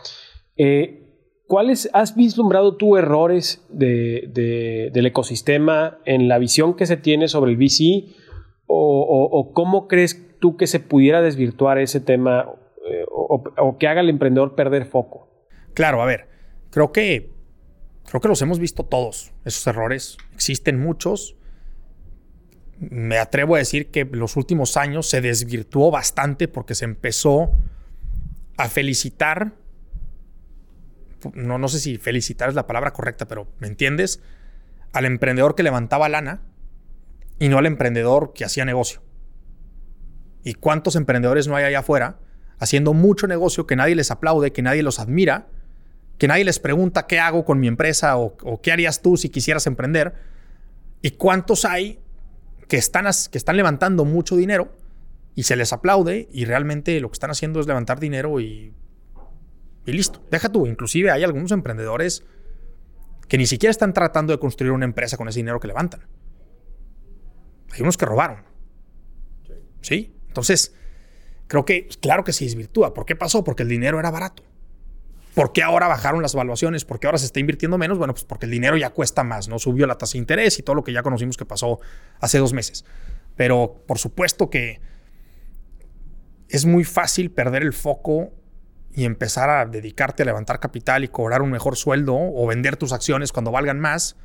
[0.58, 1.02] Eh,
[1.48, 7.58] ¿Cuáles has vislumbrado tú errores del ecosistema en la visión que se tiene sobre el
[7.58, 8.16] VC?
[8.68, 12.50] O, cómo crees tú que se pudiera desvirtuar ese tema
[12.90, 15.30] eh, o que haga al emprendedor perder foco?
[15.74, 16.28] Claro, a ver,
[16.70, 17.36] creo que
[18.08, 20.18] Creo que los hemos visto todos, esos errores.
[20.34, 21.36] Existen muchos.
[22.78, 27.52] Me atrevo a decir que los últimos años se desvirtuó bastante porque se empezó
[28.58, 29.54] a felicitar.
[31.34, 34.22] No, no sé si felicitar es la palabra correcta, pero ¿me entiendes?
[34.94, 36.44] Al emprendedor que levantaba lana
[37.40, 39.02] y no al emprendedor que hacía negocio.
[40.46, 42.20] ¿Y cuántos emprendedores no hay allá afuera
[42.58, 45.48] haciendo mucho negocio que nadie les aplaude, que nadie los admira?
[46.18, 49.68] que nadie les pregunta qué hago con mi empresa o, qué harías tú si quisieras
[49.68, 50.14] emprender.
[51.02, 52.00] ¿Y cuántos hay
[52.68, 54.76] que están, que están levantando mucho dinero
[55.36, 58.74] y se les aplaude y realmente lo que están haciendo es levantar dinero y,
[59.86, 60.26] y listo?
[60.32, 62.24] Deja tú, inclusive hay algunos emprendedores
[63.28, 66.08] que ni siquiera están tratando de construir una empresa con ese dinero que levantan.
[67.74, 68.44] Hay unos que robaron.
[69.82, 70.15] ¿Sí?
[70.36, 70.76] Entonces,
[71.48, 72.94] creo que, claro que se desvirtúa.
[72.94, 73.46] ¿Por qué pasó?
[73.46, 74.44] Porque el dinero era barato.
[75.34, 76.84] ¿Por qué ahora bajaron las evaluaciones?
[76.84, 77.98] ¿Por qué ahora se está invirtiendo menos?
[77.98, 79.60] Bueno, pues porque el dinero ya cuesta más, ¿no?
[79.60, 81.80] Subió la tasa de interés y todo lo que ya conocimos que pasó
[82.20, 82.84] hace dos meses.
[83.38, 84.82] Pero por supuesto que
[86.50, 88.34] es muy fácil perder el foco
[88.94, 92.92] y empezar a dedicarte a levantar capital y cobrar un mejor sueldo o vender tus
[92.92, 94.18] acciones cuando valgan más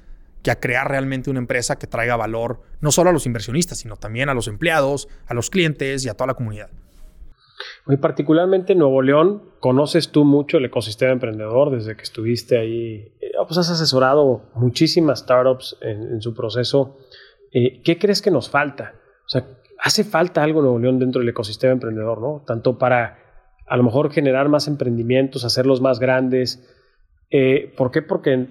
[0.42, 3.96] que a crear realmente una empresa que traiga valor no solo a los inversionistas, sino
[3.96, 6.70] también a los empleados, a los clientes y a toda la comunidad.
[7.87, 13.12] Muy particularmente en Nuevo León, conoces tú mucho el ecosistema emprendedor desde que estuviste ahí.
[13.20, 16.98] Eh, pues has asesorado muchísimas startups en, su proceso.
[17.53, 18.94] Eh, ¿Qué crees que nos falta?
[19.26, 19.46] O sea,
[19.79, 22.44] hace falta algo en Nuevo León dentro del ecosistema emprendedor, ¿no?
[22.46, 23.18] Tanto para
[23.66, 26.66] a lo mejor generar más emprendimientos, hacerlos más grandes.
[27.31, 28.03] Eh, ¿Por qué?
[28.03, 28.48] Porque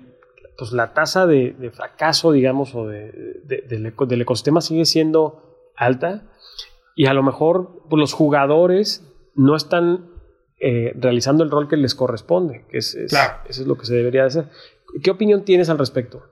[0.60, 6.24] pues, la tasa de, fracaso, digamos, o de, del ecosistema sigue siendo alta
[6.96, 10.10] y a lo mejor pues, los jugadores no están
[10.60, 13.18] eh, realizando el rol que les corresponde, que es, eso
[13.48, 14.50] es lo que se debería hacer.
[15.02, 16.24] ¿Qué opinión tienes al respecto?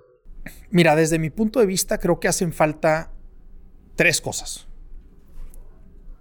[0.70, 3.14] Mira, desde mi punto de vista creo que hacen falta
[3.96, 4.68] tres cosas.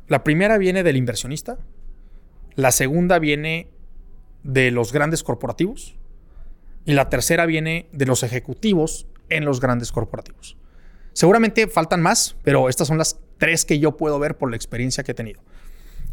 [0.07, 1.59] La primera viene del inversionista,
[2.55, 3.73] la segunda viene
[4.45, 5.97] de los grandes corporativos
[6.87, 10.57] y la tercera viene de los ejecutivos en los grandes corporativos.
[11.13, 15.03] Seguramente faltan más, pero estas son las tres que yo puedo ver por la experiencia
[15.03, 15.43] que he tenido.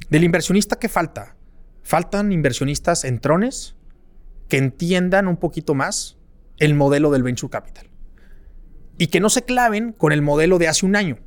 [0.09, 1.36] Del inversionista, ¿qué falta?
[1.83, 3.75] Faltan inversionistas en trones
[4.49, 6.17] que entiendan un poquito más
[6.57, 7.89] el modelo del venture capital
[8.97, 11.19] y que no se claven con el modelo de hace un año.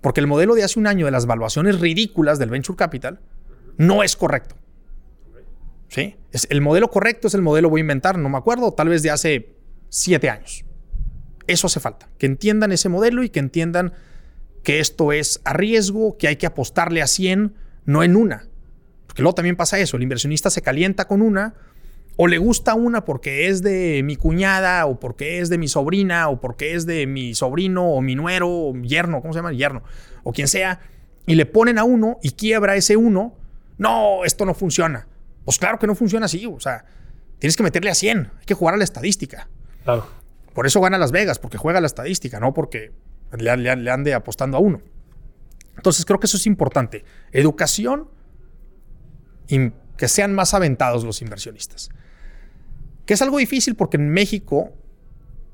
[0.00, 3.20] Porque el modelo de hace un año de las valuaciones ridículas del venture capital
[3.76, 4.56] no es correcto.
[5.96, 9.02] Es, el modelo correcto es el modelo, voy a inventar, no me acuerdo, tal vez
[9.02, 9.56] de hace
[9.88, 10.64] siete años.
[11.46, 13.92] Eso hace falta, que entiendan ese modelo y que entiendan
[14.62, 18.48] que esto es a riesgo, que hay que apostarle a 100, no en una.
[19.06, 21.54] Porque luego también pasa eso, el inversionista se calienta con una,
[22.16, 26.28] o le gusta una porque es de mi cuñada, o porque es de mi sobrina,
[26.28, 29.52] o porque es de mi sobrino, o mi nuero, o yerno, ¿cómo se llama?
[29.52, 29.82] Yerno,
[30.22, 30.80] o quien sea,
[31.26, 33.34] y le ponen a uno y quiebra ese uno.
[33.78, 35.08] No, esto no funciona.
[35.44, 36.84] Pues claro que no funciona así, o sea,
[37.38, 39.48] tienes que meterle a 100, hay que jugar a la estadística.
[39.84, 40.06] Claro.
[40.54, 42.92] Por eso gana Las Vegas, porque juega a la estadística, no porque
[43.36, 44.80] le, le ande apostando a uno.
[45.76, 47.04] Entonces creo que eso es importante.
[47.32, 48.08] Educación
[49.48, 51.90] y que sean más aventados los inversionistas.
[53.06, 54.72] Que es algo difícil porque en México,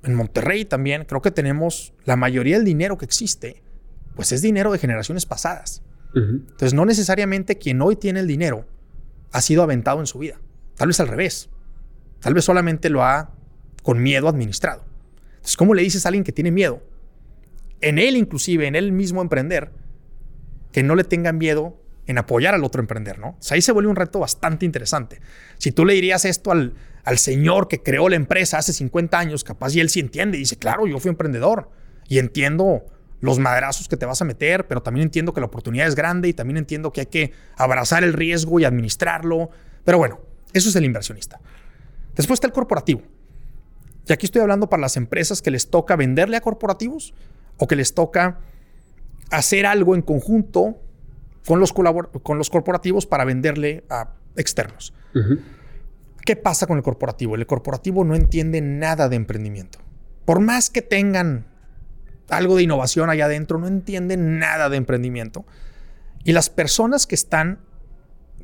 [0.02, 3.62] en Monterrey también, creo que tenemos la mayoría del dinero que existe,
[4.16, 5.82] pues es dinero de generaciones pasadas.
[6.14, 8.66] Entonces no necesariamente quien hoy tiene el dinero
[9.32, 10.40] ha sido aventado en su vida.
[10.76, 11.50] Tal vez al revés.
[12.20, 13.32] Tal vez solamente lo ha
[13.82, 14.84] con miedo administrado.
[15.30, 16.82] Entonces, ¿cómo le dices a alguien que tiene miedo?
[17.80, 19.70] En él inclusive, en él mismo emprender,
[20.72, 23.38] que no le tengan miedo en apoyar al otro emprender, ¿no?
[23.50, 25.20] Ahí se vuelve un reto bastante interesante.
[25.58, 29.44] Si tú le dirías esto al, al señor que creó la empresa hace 50 años,
[29.44, 31.70] capaz y él sí entiende y dice, claro, yo fui emprendedor
[32.08, 32.84] y entiendo
[33.20, 36.28] los madrazos que te vas a meter, pero también entiendo que la oportunidad es grande
[36.28, 39.50] y también entiendo que hay que abrazar el riesgo y administrarlo.
[39.84, 40.20] Pero bueno,
[40.52, 41.40] eso es el inversionista.
[42.14, 43.02] Después está el corporativo.
[44.06, 47.12] Y aquí estoy hablando para las empresas que les toca venderle a corporativos
[47.58, 48.38] o que les toca
[49.30, 50.80] hacer algo en conjunto
[51.46, 54.94] con los, con los corporativos para venderle a externos.
[56.24, 57.34] ¿Qué pasa con el corporativo?
[57.34, 59.78] El corporativo no entiende nada de emprendimiento.
[60.24, 61.46] Por más que tengan
[62.28, 65.44] algo de innovación allá adentro, no entienden nada de emprendimiento.
[66.24, 67.60] Y las personas que están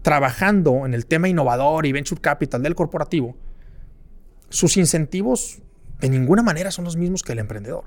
[0.03, 3.37] trabajando en el tema innovador y venture capital del corporativo,
[4.49, 5.61] sus incentivos
[6.01, 7.85] de ninguna manera son los mismos que el emprendedor.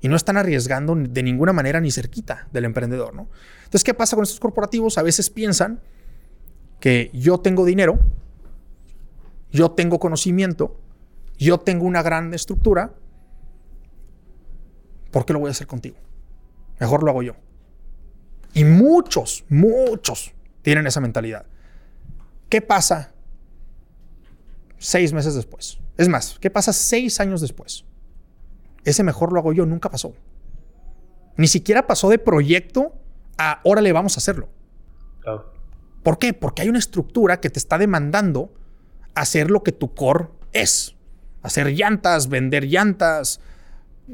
[0.00, 3.28] Y no están arriesgando de ninguna manera ni cerquita del emprendedor, ¿no?
[3.58, 4.96] Entonces, ¿qué pasa con estos corporativos?
[4.96, 5.80] A veces piensan
[6.80, 7.98] que yo tengo dinero,
[9.50, 10.80] yo tengo conocimiento,
[11.36, 12.94] yo tengo una gran estructura,
[15.10, 15.96] ¿por qué lo voy a hacer contigo?
[16.80, 17.34] Mejor lo hago yo.
[18.54, 21.46] Y muchos, muchos tienen esa mentalidad.
[22.48, 23.12] ¿Qué pasa
[24.78, 25.78] seis meses después?
[25.96, 27.84] Es más, ¿qué pasa seis años después?
[28.84, 30.14] Ese mejor lo hago yo nunca pasó.
[31.36, 32.94] Ni siquiera pasó de proyecto
[33.36, 34.48] a órale, vamos a hacerlo.
[36.02, 36.32] ¿Por qué?
[36.32, 38.52] Porque hay una estructura que te está demandando
[39.14, 40.96] hacer lo que tu core es.
[41.42, 43.40] Hacer llantas, vender llantas,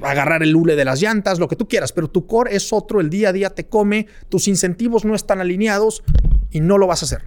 [0.02, 3.00] agarrar el hule de las llantas, lo que tú quieras, pero tu core es otro,
[3.00, 6.02] el día a día te come, tus incentivos no están alineados
[6.50, 7.22] y no lo vas a hacer.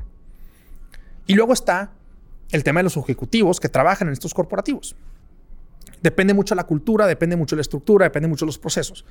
[1.25, 1.91] Y luego está
[2.51, 4.95] el tema de los ejecutivos que trabajan en estos corporativos.
[6.01, 9.05] Depende mucho la cultura, depende mucho la estructura, depende mucho los procesos.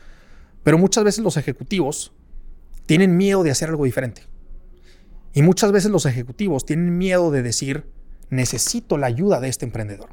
[0.62, 2.12] Pero muchas veces los ejecutivos
[2.86, 4.22] tienen miedo de hacer algo diferente.
[5.34, 7.84] Y muchas veces los ejecutivos tienen miedo de decir,
[8.30, 10.10] necesito la ayuda de este emprendedor.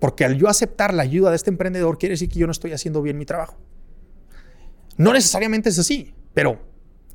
[0.00, 2.72] Porque al yo aceptar la ayuda de este emprendedor, quiere decir que yo no estoy
[2.72, 3.56] haciendo bien mi trabajo.
[4.96, 6.60] No necesariamente es así, pero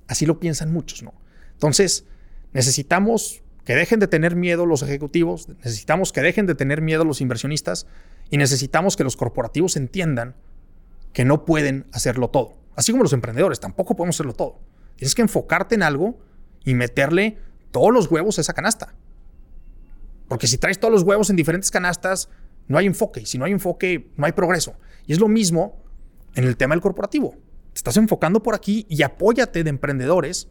[0.07, 1.13] así lo piensan muchos, ¿no?
[1.51, 2.05] Entonces,
[2.53, 7.19] necesitamos que dejen de tener miedo los ejecutivos, necesitamos que dejen de tener miedo los
[7.19, 7.88] inversionistas
[8.29, 10.36] y necesitamos que los corporativos entiendan
[11.11, 12.57] que no pueden hacerlo todo.
[12.75, 14.59] Así como los emprendedores, tampoco podemos hacerlo todo.
[14.95, 16.19] Tienes que enfocarte en algo
[16.63, 17.39] y meterle
[17.71, 18.93] todos los huevos a esa canasta.
[20.27, 22.29] Porque si traes todos los huevos en diferentes canastas,
[22.68, 23.22] no hay enfoque.
[23.22, 24.76] Y si no hay enfoque, no hay progreso.
[25.05, 25.84] Y es lo mismo
[26.36, 27.36] en el tema del corporativo.
[27.74, 30.47] Te estás enfocando por aquí y apóyate de emprendedores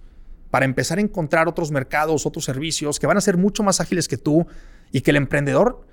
[0.50, 4.06] para empezar a encontrar otros mercados, otros servicios que van a ser mucho más ágiles
[4.06, 4.46] que tú
[4.92, 5.86] y que el emprendedor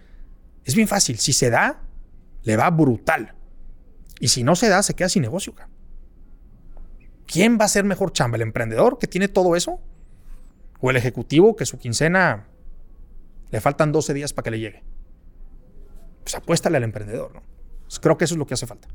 [0.65, 1.17] es bien fácil.
[1.17, 1.81] Si se da,
[2.43, 3.35] le va brutal.
[4.19, 5.55] Y si no se da, se queda sin negocio.
[7.25, 8.35] ¿Quién va a ser mejor chamba?
[8.35, 9.79] ¿El emprendedor que tiene todo eso?
[10.79, 12.47] ¿O el ejecutivo que su quincena
[13.49, 14.83] le faltan 12 días para que le llegue?
[16.23, 17.43] Pues apuéstale al emprendedor, ¿no?
[17.83, 18.87] Pues creo que eso es lo que hace falta.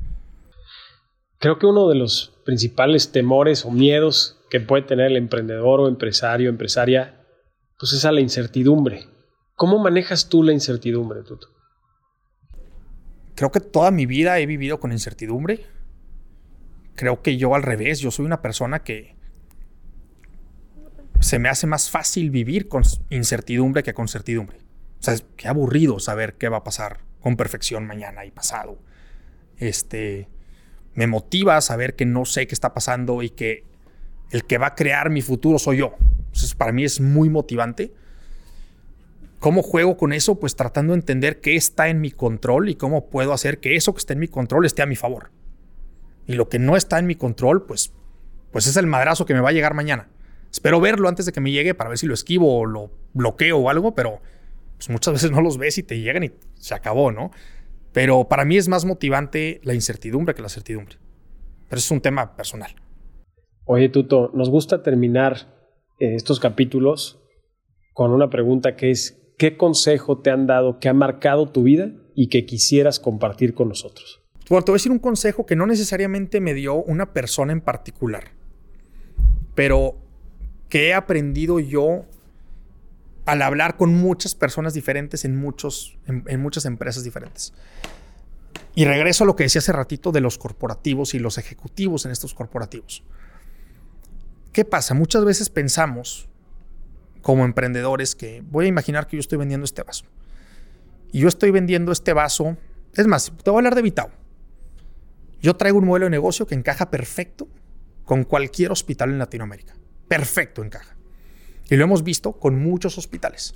[1.39, 5.87] Creo que uno de los principales temores o miedos que puede tener el emprendedor o
[5.87, 7.23] empresario, empresaria,
[7.77, 9.05] pues es a la incertidumbre.
[9.55, 11.47] ¿Cómo manejas tú la incertidumbre, Tuto?
[13.35, 15.67] Creo que toda mi vida he vivido con incertidumbre.
[16.95, 19.15] Creo que yo al revés, yo soy una persona que
[21.19, 24.57] se me hace más fácil vivir con incertidumbre que con certidumbre.
[24.99, 28.77] O sea, qué aburrido saber qué va a pasar con perfección mañana y pasado.
[29.57, 30.27] Este,
[30.93, 33.63] me motiva a saber que no sé qué está pasando y que
[34.31, 35.95] el que va a crear mi futuro soy yo.
[36.27, 37.93] Entonces, para mí es muy motivante.
[39.39, 40.39] ¿Cómo juego con eso?
[40.39, 43.93] Pues tratando de entender qué está en mi control y cómo puedo hacer que eso
[43.93, 45.31] que esté en mi control esté a mi favor.
[46.25, 47.93] Y lo que no está en mi control, pues,
[48.51, 50.09] pues es el madrazo que me va a llegar mañana.
[50.51, 53.57] Espero verlo antes de que me llegue para ver si lo esquivo o lo bloqueo
[53.57, 54.21] o algo, pero
[54.77, 57.31] pues muchas veces no los ves y te llegan y se acabó, ¿no?
[57.93, 60.97] Pero para mí es más motivante la incertidumbre que la certidumbre.
[61.67, 62.75] Pero es un tema personal.
[63.65, 65.53] Oye, Tuto, nos gusta terminar
[65.99, 67.19] eh, estos capítulos
[67.93, 71.91] con una pregunta que es, ¿qué consejo te han dado que ha marcado tu vida
[72.15, 74.21] y que quisieras compartir con nosotros?
[74.49, 77.61] Bueno, te voy a decir un consejo que no necesariamente me dio una persona en
[77.61, 78.31] particular,
[79.55, 79.95] pero
[80.69, 82.05] que he aprendido yo
[83.27, 87.53] al hablar con muchas personas diferentes en, muchos, en, muchas empresas diferentes.
[88.73, 92.13] Y regreso a lo que decía hace ratito de los corporativos y los ejecutivos en
[92.13, 93.03] estos corporativos.
[94.53, 94.93] ¿Qué pasa?
[94.93, 96.29] Muchas veces pensamos
[97.21, 100.05] como emprendedores que voy a imaginar que yo estoy vendiendo este vaso.
[101.11, 102.55] Y yo estoy vendiendo este vaso.
[102.93, 104.09] Es más, te voy a hablar de Vitao.
[105.41, 107.49] Yo traigo un modelo de negocio que encaja perfecto
[108.05, 109.75] con cualquier hospital en Latinoamérica.
[110.07, 110.96] Perfecto encaja.
[111.69, 113.55] Y lo hemos visto con muchos hospitales.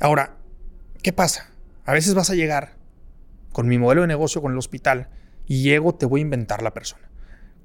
[0.00, 0.36] Ahora,
[1.02, 1.50] ¿qué pasa?
[1.84, 2.76] A veces vas a llegar
[3.52, 5.10] con mi modelo de negocio con el hospital
[5.46, 7.08] y llego, te voy a inventar la persona.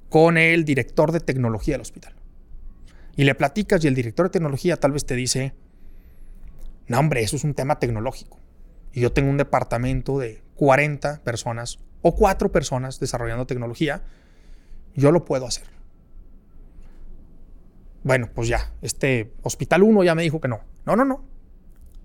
[0.10, 2.16] Con el director de tecnología del hospital.
[3.16, 5.54] Y le platicas y el director de tecnología tal vez te dice,
[6.88, 8.40] no hombre, eso es un tema tecnológico.
[8.92, 14.04] Y yo tengo un departamento de 40 personas o 4 personas desarrollando tecnología.
[14.96, 15.79] Yo lo puedo hacer.
[18.10, 20.62] Bueno, pues ya, este hospital 1 ya me dijo que no.
[20.84, 21.24] No, no, no.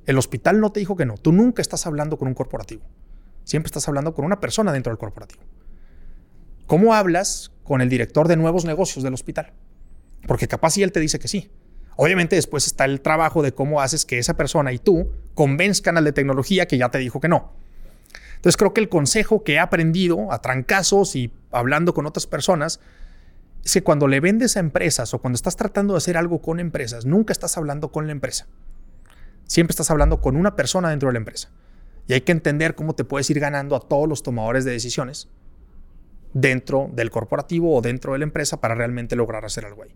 [0.05, 1.17] El hospital no te dijo que no.
[1.17, 2.83] Tú nunca estás hablando con un corporativo.
[3.45, 5.41] Siempre estás hablando con una persona dentro del corporativo.
[6.67, 9.55] ¿Cómo hablas con el director de nuevos negocios del hospital?
[10.29, 11.51] Porque capaz si él te dice que sí.
[11.97, 16.05] Obviamente después está el trabajo de cómo haces que esa persona y tú convenzcan al
[16.05, 17.55] de tecnología que ya te dijo que no.
[18.37, 22.79] Entonces creo que el consejo que he aprendido a trancazos y hablando con otras personas
[23.65, 26.61] es que cuando le vendes a empresas o cuando estás tratando de hacer algo con
[26.61, 28.47] empresas, nunca estás hablando con la empresa.
[29.47, 31.51] Siempre estás hablando con una persona dentro de la empresa.
[32.07, 35.29] Y hay que entender cómo te puedes ir ganando a todos los tomadores de decisiones
[36.35, 39.95] dentro del corporativo o dentro de la empresa para realmente lograr hacer algo ahí.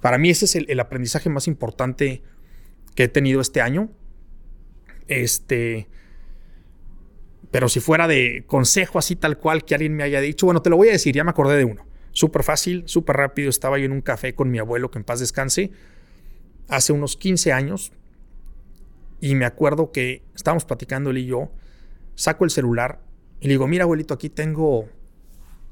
[0.00, 2.22] Para mí ese es el, aprendizaje más importante
[2.96, 3.90] que he tenido este año.
[5.06, 5.88] Este,
[7.52, 10.70] pero si fuera de consejo así tal cual que alguien me haya dicho, bueno, te
[10.70, 11.87] lo voy a decir, ya me acordé de uno.
[12.18, 13.48] Súper fácil, súper rápido.
[13.48, 15.70] Estaba yo en un café con mi abuelo, que en paz descanse,
[16.66, 17.92] hace unos 15 años.
[19.20, 21.52] Y me acuerdo que estábamos platicando él y yo.
[22.16, 23.02] Saco el celular
[23.38, 24.88] y le digo, mira abuelito, aquí tengo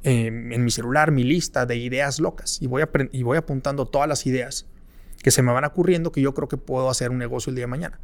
[0.04, 2.62] eh, en mi celular mi lista de ideas locas.
[2.62, 4.68] Y voy, y voy apuntando todas las ideas
[5.24, 7.64] que se me van ocurriendo que yo creo que puedo hacer un negocio el día
[7.64, 7.98] de mañana.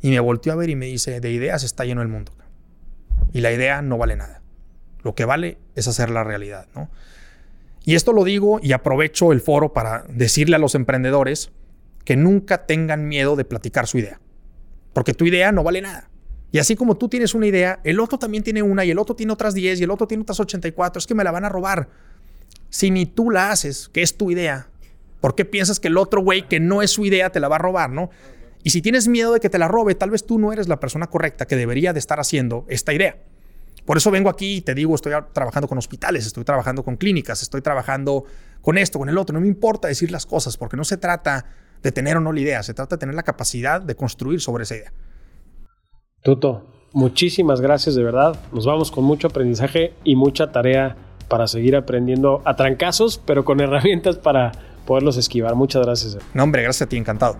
[0.00, 2.32] Y me volteó a ver y me dice, de ideas está lleno el mundo.
[3.34, 4.40] Y la idea no vale nada.
[5.02, 6.88] Lo que vale es hacer la realidad, ¿no?
[7.86, 11.52] Y esto lo digo y aprovecho el foro para decirle a los emprendedores
[12.04, 14.20] que nunca tengan miedo de platicar su idea.
[14.92, 16.10] Porque tu idea no vale nada.
[16.50, 19.14] Y así como tú tienes una idea, el otro también tiene una y el otro
[19.14, 20.98] tiene otras 10 y el otro tiene otras 84.
[20.98, 21.88] Es que me la van a robar.
[22.70, 24.68] Si ni tú la haces, que es tu idea,
[25.20, 27.54] ¿por qué piensas que el otro güey que no es su idea te la va
[27.54, 28.10] a robar, no?
[28.64, 30.80] Y si tienes miedo de que te la robe, tal vez tú no eres la
[30.80, 33.16] persona correcta que debería de estar haciendo esta idea.
[33.86, 37.40] Por eso vengo aquí y te digo, estoy trabajando con hospitales, estoy trabajando con clínicas,
[37.42, 38.24] estoy trabajando
[38.60, 39.32] con esto, con el otro.
[39.32, 41.46] No me importa decir las cosas porque no se trata
[41.82, 44.64] de tener o no la idea, se trata de tener la capacidad de construir sobre
[44.64, 44.92] esa idea.
[46.22, 48.36] Tuto, muchísimas gracias de verdad.
[48.52, 50.96] Nos vamos con mucho aprendizaje y mucha tarea
[51.28, 54.52] para seguir aprendiendo a trancazos, pero con herramientas para,
[54.86, 55.54] poderlos esquivar.
[55.54, 56.16] Muchas gracias.
[56.32, 57.36] No, hombre, gracias a ti, encantado.